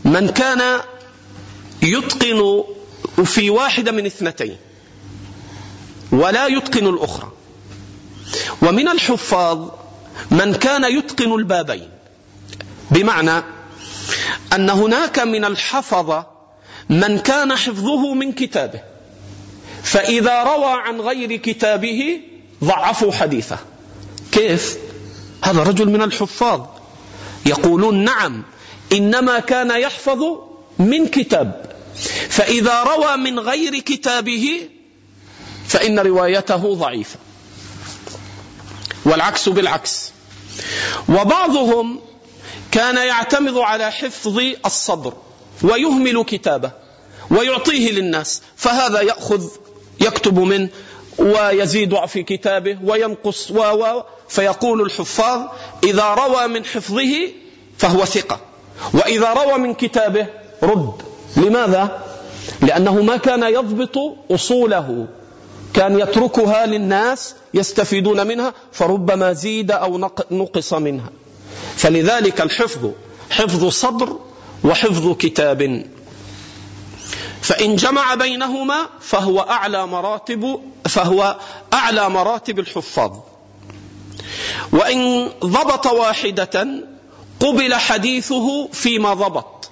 [0.05, 0.81] من كان
[1.83, 2.65] يتقن
[3.25, 4.57] في واحدة من اثنتين
[6.13, 7.33] ولا يتقن الأخرى.
[8.63, 9.69] ومن الحفاظ
[10.31, 11.91] من كان يتقن البابين
[12.91, 13.43] بمعنى
[14.53, 16.27] أن هناك من الحفظه
[16.89, 18.88] من كان حفظه من كتابه.
[19.91, 22.21] فإذا روى عن غير كتابه
[22.65, 23.59] ضعفوا حديثه.
[24.33, 24.79] كيف؟
[25.45, 26.61] هذا رجل من الحفاظ.
[27.47, 28.43] يقولون نعم
[28.93, 30.23] إنما كان يحفظ
[30.79, 31.77] من كتاب.
[32.29, 34.69] فإذا روى من غير كتابه
[35.69, 37.19] فإن روايته ضعيفة.
[39.05, 40.13] والعكس بالعكس.
[41.09, 42.01] وبعضهم
[42.73, 45.13] كان يعتمد على حفظ الصدر
[45.63, 46.71] ويهمل كتابه
[47.31, 49.49] ويعطيه للناس فهذا يأخذ
[50.01, 50.69] يكتب منه
[51.19, 55.41] ويزيد في كتابه وينقص و فيقول الحفاظ
[55.85, 57.29] إذا روى من حفظه
[57.79, 58.41] فهو ثقة.
[58.95, 60.27] وإذا روى من كتابه
[60.63, 61.03] رد.
[61.37, 62.03] لماذا؟
[62.61, 63.99] لأنه ما كان يضبط
[64.31, 65.07] أصوله.
[65.75, 69.99] كان يتركها للناس يستفيدون منها فربما زيد أو
[70.31, 71.11] نقص منها.
[71.77, 72.91] فلذلك الحفظ
[73.31, 74.17] حفظ صدر
[74.65, 75.85] وحفظ كتاب.
[77.43, 81.37] فإن جمع بينهما فهو أعلى مراتب فهو
[81.73, 83.13] أعلى مراتب الحفاظ.
[84.73, 86.67] وإن ضبط واحدة
[87.41, 89.71] قبل حديثه فيما ضبط.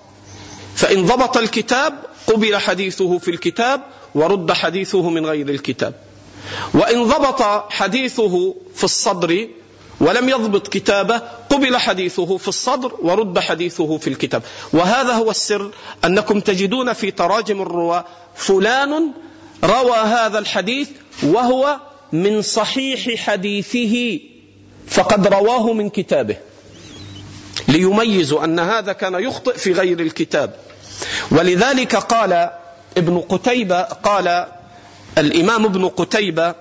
[0.74, 1.94] فإن ضبط الكتاب
[2.26, 3.80] قبل حديثه في الكتاب
[4.14, 5.94] ورد حديثه من غير الكتاب.
[6.74, 7.42] وإن ضبط
[7.72, 9.48] حديثه في الصدر
[10.00, 14.42] ولم يضبط كتابه قبل حديثه في الصدر ورد حديثه في الكتاب.
[14.72, 15.70] وهذا هو السر
[16.04, 19.12] أنكم تجدون في تراجم الرواة فلان
[19.64, 20.88] روى هذا الحديث
[21.22, 21.80] وهو
[22.12, 24.20] من صحيح حديثه
[24.88, 26.36] فقد رواه من كتابه.
[27.68, 30.54] ليميزوا أن هذا كان يخطئ في غير الكتاب.
[31.30, 32.50] ولذلك قال
[32.96, 34.46] ابن قتيبة قال
[35.18, 36.54] الإمام ابن قتيبة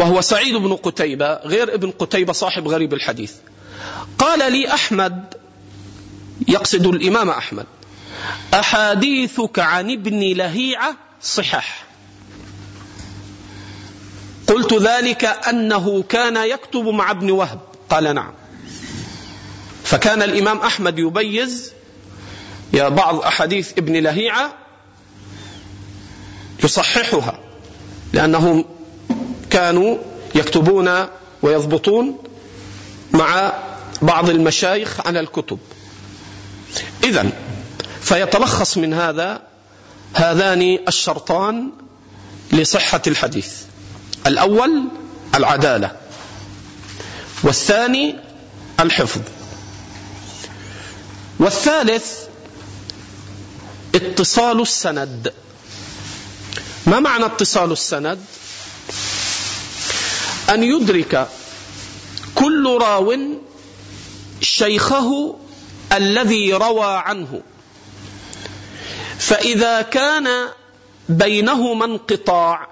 [0.00, 3.32] وهو سعيد بن قتيبة غير ابن قتيبة صاحب غريب الحديث.
[4.18, 5.34] قال لي أحمد
[6.48, 7.66] يقصد الإمام أحمد
[8.54, 11.84] أحاديثك عن ابن لهيعة صحح.
[14.46, 17.60] قلت ذلك أنه كان يكتب مع ابن وهب.
[17.90, 18.32] قال نعم.
[19.84, 21.72] فكان الإمام أحمد يبيز
[22.72, 24.52] يا بعض أحاديث ابن لهيعة
[26.64, 27.38] يصححها
[28.12, 28.64] لأنه
[29.50, 29.98] كانوا
[30.34, 31.06] يكتبون
[31.42, 32.18] ويضبطون
[33.12, 33.52] مع
[34.02, 35.58] بعض المشايخ على الكتب.
[37.04, 37.30] إذا
[38.00, 39.42] فيتلخص من هذا
[40.14, 41.70] هذان الشرطان
[42.52, 43.52] لصحة الحديث.
[44.26, 44.84] الأول
[45.34, 45.96] العدالة
[47.42, 48.16] والثاني
[48.80, 49.20] الحفظ
[51.38, 52.06] والثالث
[53.94, 55.32] اتصال السند.
[56.86, 58.18] ما معنى اتصال السند؟
[60.50, 61.28] أن يدرك
[62.34, 63.14] كل راو
[64.40, 65.36] شيخه
[65.92, 67.42] الذي روى عنه.
[69.18, 70.28] فإذا كان
[71.08, 72.68] بينهما انقطاع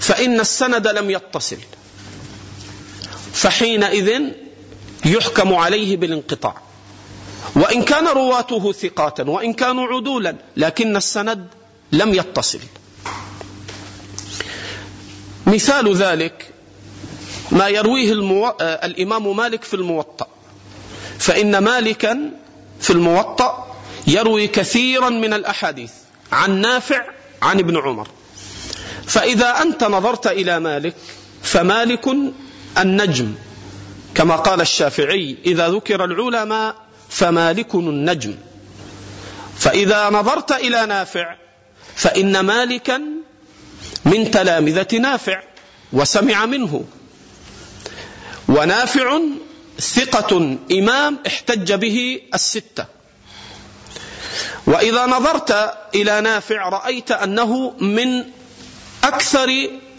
[0.00, 1.58] فإن السند لم يتصل.
[3.32, 4.22] فحينئذ
[5.04, 6.62] يحكم عليه بالانقطاع.
[7.56, 11.46] وإن كان رواته ثقاتا وإن كانوا عدولا لكن السند
[11.92, 12.60] لم يتصل.
[15.46, 16.53] مثال ذلك
[17.50, 18.46] ما يرويه المو...
[18.46, 20.26] آه، الإمام مالك في الموطأ.
[21.18, 22.30] فإن مالكا
[22.80, 23.76] في الموطأ
[24.06, 25.92] يروي كثيرا من الأحاديث
[26.32, 27.04] عن نافع
[27.42, 28.08] عن ابن عمر.
[29.06, 30.94] فإذا أنت نظرت إلى مالك
[31.42, 32.08] فمالك
[32.78, 33.34] النجم.
[34.14, 36.74] كما قال الشافعي إذا ذكر العلماء
[37.08, 38.34] فمالك النجم.
[39.58, 41.36] فإذا نظرت إلى نافع
[41.96, 43.02] فإن مالكا
[44.04, 45.42] من تلامذة نافع
[45.92, 46.84] وسمع منه.
[48.48, 49.20] ونافع
[49.80, 52.86] ثقة إمام احتج به الستة.
[54.66, 58.24] وإذا نظرت إلى نافع رأيت أنه من
[59.04, 59.48] أكثر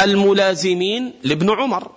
[0.02, 1.92] الملازمين لابن عمر.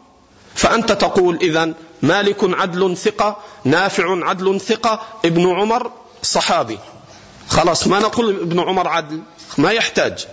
[0.54, 5.92] فأنت تقول إذا مالك عدل ثقة نافع عدل ثقة ابن عمر
[6.22, 6.78] صحابي.
[7.48, 9.22] خلاص ما نقول ابن عمر عدل
[9.58, 10.26] ما يحتاج.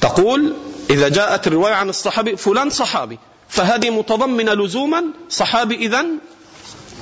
[0.00, 0.56] تقول
[0.90, 3.18] إذا جاءت الرواية عن الصحابي فلان صحابي.
[3.48, 6.06] فهذه متضمنة لزوما صحابي إذا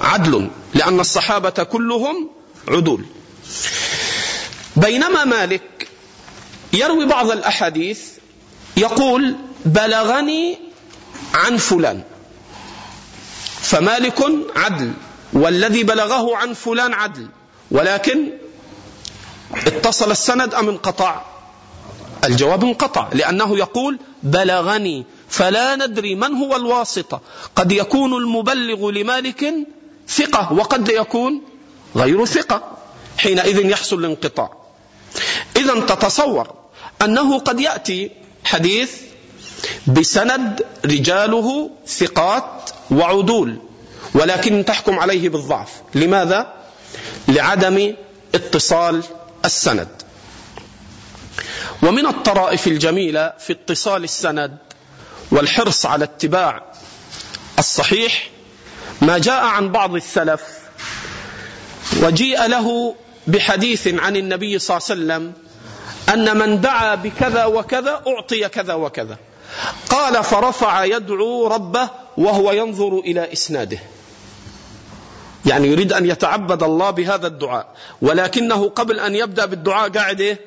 [0.01, 2.30] عدل لأن الصحابة كلهم
[2.68, 3.05] عدول.
[4.76, 5.88] بينما مالك
[6.72, 8.01] يروي بعض الأحاديث
[8.76, 10.59] يقول بلغني
[11.34, 12.03] عن فلان.
[13.61, 14.22] فمالك
[14.57, 14.92] عدل
[15.32, 17.28] والذي بلغه عن فلان عدل.
[17.70, 18.30] ولكن
[19.66, 21.22] اتصل السند أم انقطع؟
[22.24, 27.20] الجواب انقطع لأنه يقول بلغني فلا ندري من هو الواسطة.
[27.56, 29.54] قد يكون المبلغ لمالك
[30.08, 31.42] ثقة وقد يكون
[31.96, 32.76] غير ثقة.
[33.18, 34.52] حينئذ يحصل الانقطاع.
[35.56, 36.54] إذا تتصور
[37.02, 38.10] أنه قد يأتي
[38.44, 38.90] حديث
[39.86, 43.56] بسند رجاله ثقات وعدول
[44.14, 45.68] ولكن تحكم عليه بالضعف.
[45.94, 46.52] لماذا؟
[47.28, 47.94] لعدم
[48.34, 49.02] اتصال
[49.44, 49.88] السند.
[51.82, 54.56] ومن الطرائف الجميلة في اتصال السند
[55.30, 56.62] والحرص على اتباع
[57.58, 58.30] الصحيح
[59.02, 60.42] ما جاء عن بعض السلف
[62.02, 62.94] وجيء له
[63.26, 65.32] بحديث عن النبي صلى الله عليه وسلم
[66.08, 69.16] أن من دعا بكذا وكذا أعطي كذا وكذا.
[69.90, 73.78] قال فرفع يدعو ربه وهو ينظر إلى إسناده.
[75.46, 77.66] يعني يريد أن يتعبد الله بهذا الدعاء
[78.02, 80.40] ولكنه قبل أن يبدأ بالدعاء قاعد إيه؟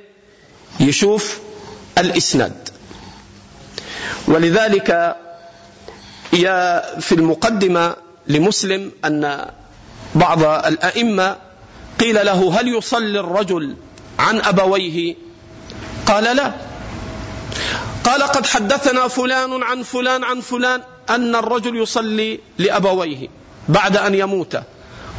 [0.80, 1.40] يشوف
[1.98, 2.69] الإسناد.
[4.28, 5.16] ولذلك
[6.34, 7.96] يا في المقدمة
[8.28, 9.46] لمسلم أن
[10.16, 11.36] بعض الأئمة
[12.00, 13.76] قيل له هل يصلي الرجل
[14.20, 15.16] عن أبويه؟
[16.06, 16.52] قال لا.
[18.04, 23.28] قال قد حدثنا فلان عن فلان عن فلان أن الرجل يصلي لأبويه
[23.70, 24.60] بعد أن يموت.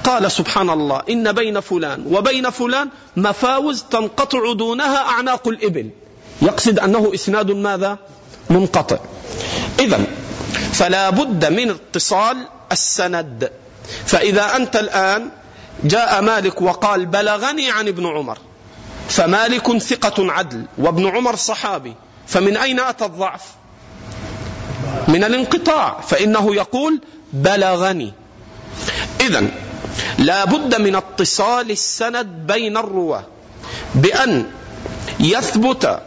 [0.05, 5.91] قال سبحان الله إن بين فلان وبين فلان مفاوز تنقطع دونها أعناق الإبل.
[6.43, 7.99] يقصد أنه إسناد ماذا؟
[8.51, 8.99] منقطع.
[9.79, 10.01] إذا
[10.73, 12.37] فلا بد من اتصال
[12.73, 13.51] السند.
[14.07, 15.29] فإذا أنت الآن
[15.85, 18.39] جاء مالك وقال بلغني عن ابن عمر
[19.09, 21.95] فمالك ثقة عدل وابن عمر صحابي
[22.27, 23.43] فمن أين أتى الضعف؟
[25.09, 27.01] من الانقطاع فإنه يقول
[27.33, 28.13] بلغني.
[29.21, 29.47] إذا
[30.19, 33.25] لا بد من اتصال السند بين الرواة
[33.95, 34.47] بأن
[35.21, 36.01] يثبت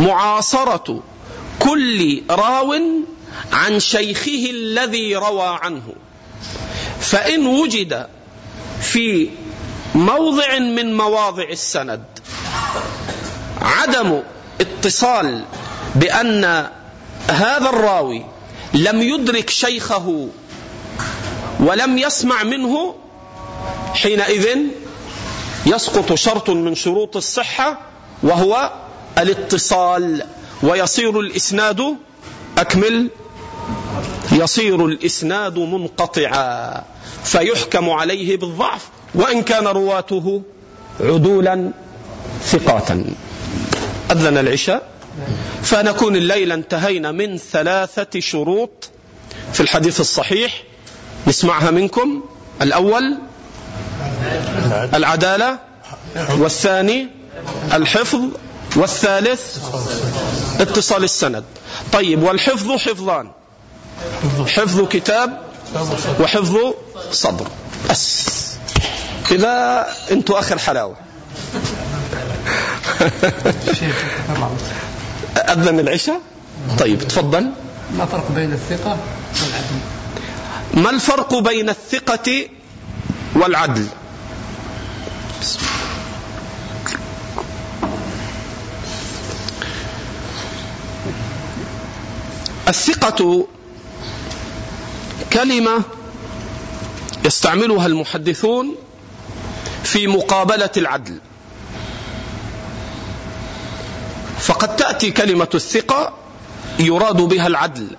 [0.00, 1.02] معاصرة
[1.58, 2.74] كل راو
[3.52, 5.94] عن شيخه الذي روى عنه.
[7.00, 8.06] فإن وجد
[8.80, 9.30] في
[9.94, 12.04] موضع من مواضع السند
[13.62, 14.22] عدم
[14.60, 15.44] اتصال
[15.94, 16.44] بأن
[17.28, 18.24] هذا الراوي
[18.74, 20.28] لم يدرك شيخه
[21.60, 22.94] ولم يسمع منه
[23.94, 24.58] حينئذ
[25.66, 27.78] يسقط شرط من شروط الصحة
[28.22, 28.72] وهو
[29.18, 30.22] الاتصال
[30.62, 31.96] ويصير الإسناد
[32.58, 33.10] أكمل
[34.32, 36.82] يصير الإسناد منقطعا
[37.24, 40.42] فيحكم عليه بالضعف وإن كان رواته
[41.00, 41.70] عدولا
[42.44, 43.04] ثقاتا
[44.10, 44.88] أذن العشاء.
[45.62, 48.90] فنكون الليلة انتهينا من ثلاثة شروط
[49.52, 50.62] في الحديث الصحيح.
[51.26, 52.22] نسمعها منكم.
[52.62, 53.18] الأول
[54.94, 55.58] العدالة
[56.38, 57.08] والثاني
[57.72, 58.20] الحفظ
[58.78, 59.40] والثالث
[60.60, 61.44] اتصال السند.
[61.92, 63.30] طيب والحفظ حفظان.
[64.46, 65.42] حفظ كتاب
[66.20, 66.56] وحفظ
[67.12, 67.46] صدر
[67.90, 68.28] بس.
[69.30, 70.96] كذا أنتوا آخر حلاوة.
[75.36, 76.20] أذن العشاء.
[76.78, 77.50] طيب تفضل.
[77.98, 78.98] ما فرق بين الثقة
[79.42, 79.80] والعدل؟
[80.74, 82.48] ما الفرق بين الثقة
[83.34, 83.86] والعدل؟
[92.68, 93.46] الثقة
[95.32, 95.82] كلمة
[97.24, 98.74] يستعملها المحدثون
[99.84, 101.18] في مقابلة العدل.
[104.38, 106.12] فقد تأتي كلمة الثقة
[106.78, 107.96] يراد بها العدل.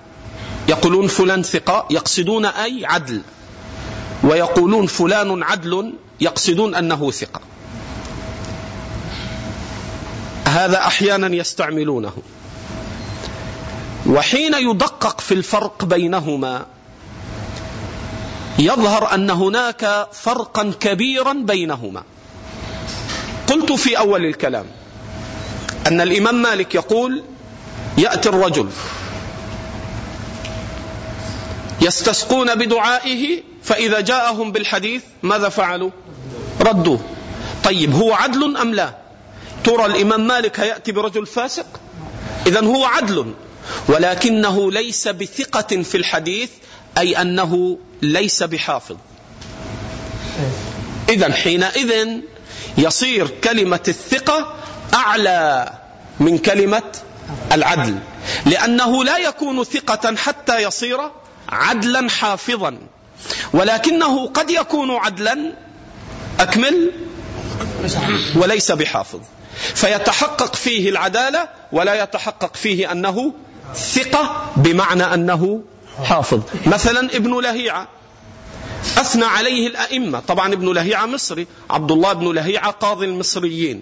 [0.70, 3.22] يقولون فلان ثقة يقصدون أي عدل.
[4.24, 7.42] ويقولون فلان عدل يقصدون أنه ثقة.
[10.46, 12.14] هذا أحيانا يستعملونه.
[14.10, 16.66] وحين يدقق في الفرق بينهما
[18.60, 22.04] يظهر أن هناك فرقا كبيرا بينهما.
[23.48, 24.66] قلت في أول الكلام
[25.88, 27.24] أن الإمام مالك يقول
[27.98, 28.70] يأتي الرجل
[31.82, 35.92] يستسقون بدعائه فإذا جاءهم بالحديث ماذا فعلوا؟
[36.62, 37.00] ردوه.
[37.64, 38.94] طيب هو عدل أم لا؟
[39.64, 41.66] ترى الإمام مالك يأتي برجل فاسق؟
[42.48, 43.34] إذا هو عدل.
[43.88, 46.50] ولكنه ليس بثقة في الحديث
[46.98, 48.98] أي أنه ليس بحافظ.
[51.10, 52.08] إذا حينئذ
[52.78, 54.56] يصير كلمة الثقة
[54.94, 55.70] أعلى
[56.20, 56.84] من كلمة
[57.52, 58.00] العدل
[58.46, 60.98] لأنه لا يكون ثقة حتى يصير
[61.50, 62.78] عدلا حافظا.
[63.54, 65.54] ولكنه قد يكون عدلا
[66.40, 66.92] أكمل
[68.36, 69.20] وليس بحافظ.
[69.76, 73.34] فيتحقق فيه العدالة ولا يتحقق فيه أنه
[73.76, 75.62] ثقة بمعنى أنه
[76.04, 76.42] حافظ.
[76.66, 77.88] مثلا ابن لهيعة.
[78.98, 80.20] أثنى عليه الأئمة.
[80.20, 81.48] طبعا ابن لهيعة مصري.
[81.70, 83.82] عبد الله بن لهيعة قاضي المصريين.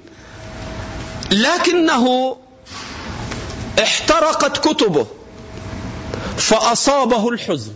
[1.31, 2.35] لكنه
[3.83, 5.07] احترقت كتبه
[6.37, 7.71] فأصابه الحزن.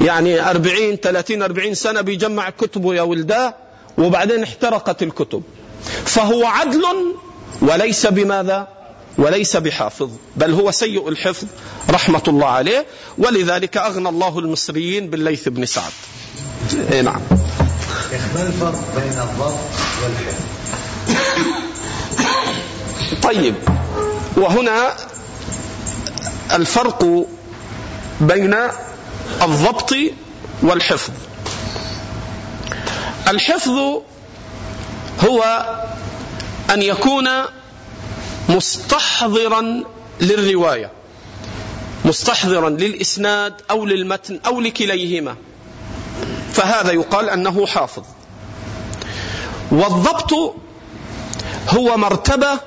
[0.00, 3.54] يعني أربعين ثلاثين أربعين سنة بيجمع كتبه يا ولداه
[3.98, 5.42] وبعدين احترقت الكتب.
[6.04, 6.84] فهو عدل
[7.62, 8.75] وليس بماذا؟
[9.18, 11.46] وليس بحافظ بل هو سيء الحفظ
[11.90, 12.86] رحمة الله عليه
[13.18, 15.92] ولذلك أغنى الله المصريين بالليث بن سعد.
[16.92, 17.20] إيه نعم.
[18.34, 19.58] ما الفرق بين الضبط
[20.02, 20.44] والحفظ؟
[23.22, 23.54] طيب
[24.36, 24.96] وهنا
[26.52, 27.26] الفرق
[28.20, 28.54] بين
[29.42, 29.94] الضبط
[30.62, 31.12] والحفظ.
[33.28, 34.02] الحفظ
[35.24, 35.66] هو
[36.70, 37.28] أن يكون
[38.48, 39.84] مستحضرا
[40.20, 40.90] للرواية
[42.04, 45.36] مستحضرا للإسناد أو للمتن أو لكليهما.
[46.52, 48.02] فهذا يقال أنه حافظ.
[49.70, 50.32] والضبط
[51.68, 52.60] هو مرتبة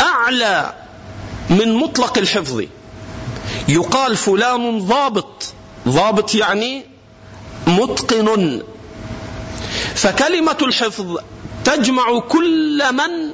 [0.00, 0.74] أعلى
[1.50, 2.62] من مطلق الحفظ.
[3.68, 5.52] يقال فلان ضابط.
[5.88, 6.84] ضابط يعني
[7.66, 8.62] متقن.
[9.94, 11.16] فكلمة الحفظ
[11.64, 13.33] تجمع كل من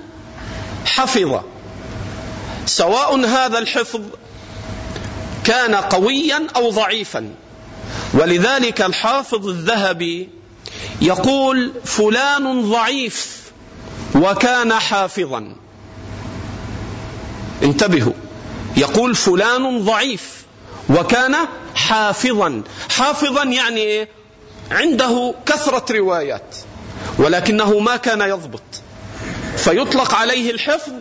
[0.90, 1.40] حفظ
[2.66, 4.00] سواء هذا الحفظ
[5.44, 7.34] كان قويا أو ضعيفا.
[8.14, 10.28] ولذلك الحافظ الذهبي
[11.02, 13.40] يقول فلان ضعيف
[14.14, 15.56] وكان حافظا.
[17.62, 18.12] انتبهوا.
[18.76, 20.44] يقول فلان ضعيف
[20.90, 21.36] وكان
[21.74, 22.62] حافظا.
[22.90, 24.08] حافظا يعني إيه؟
[24.70, 26.56] عنده كثرة روايات.
[27.18, 28.62] ولكنه ما كان يضبط.
[29.64, 30.92] فيطلق عليه الحفظ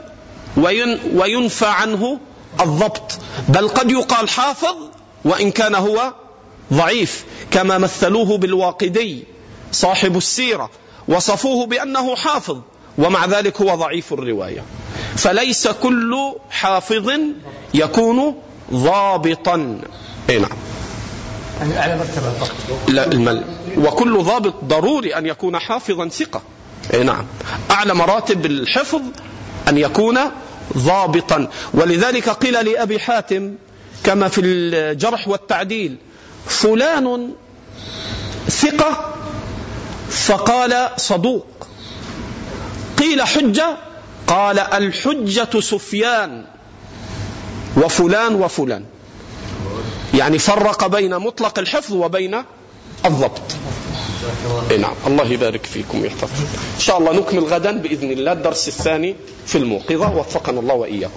[1.15, 2.19] وينفى عنه
[2.61, 3.17] الضبط.
[3.49, 4.75] بل قد يقال حافظ
[5.25, 6.13] وإن كان هو
[6.73, 9.23] ضعيف كما مثلوه بالواقدي
[9.71, 10.69] صاحب السيرة
[11.07, 12.61] وصفوه بأنه حافظ
[12.97, 14.63] ومع ذلك هو ضعيف الرواية.
[15.15, 17.11] فليس كل حافظ
[17.73, 18.35] يكون
[18.73, 19.81] ضابطا.
[20.29, 20.49] إي نعم.
[21.59, 23.43] يعني اعلى مرتبة الضبط لا المل
[23.77, 26.41] وكل ضابط ضروري أن يكون حافظا ثقة.
[26.93, 27.25] اي نعم.
[27.71, 29.01] أعلى مراتب الحفظ
[29.67, 30.19] أن يكون
[30.77, 31.47] ضابطا.
[31.73, 33.55] ولذلك قيل لأبي حاتم
[34.03, 35.97] كما في الجرح والتعديل
[36.45, 37.31] فلان
[38.49, 39.15] ثقة
[40.09, 41.67] فقال صدوق.
[42.97, 43.77] قيل حجة
[44.27, 46.45] قال الحجة سفيان.
[47.77, 48.85] وفلان وفلان.
[50.13, 52.43] يعني فرق بين مطلق الحفظ وبين
[53.05, 53.41] الضبط.
[54.79, 54.93] نعم.
[55.07, 56.43] الله يبارك فيكم ويحفظكم
[56.75, 59.15] إن شاء الله نكمل غدا بإذن الله الدرس الثاني
[59.45, 60.15] في الموقظة.
[60.15, 61.13] وفقنا الله وإياكم.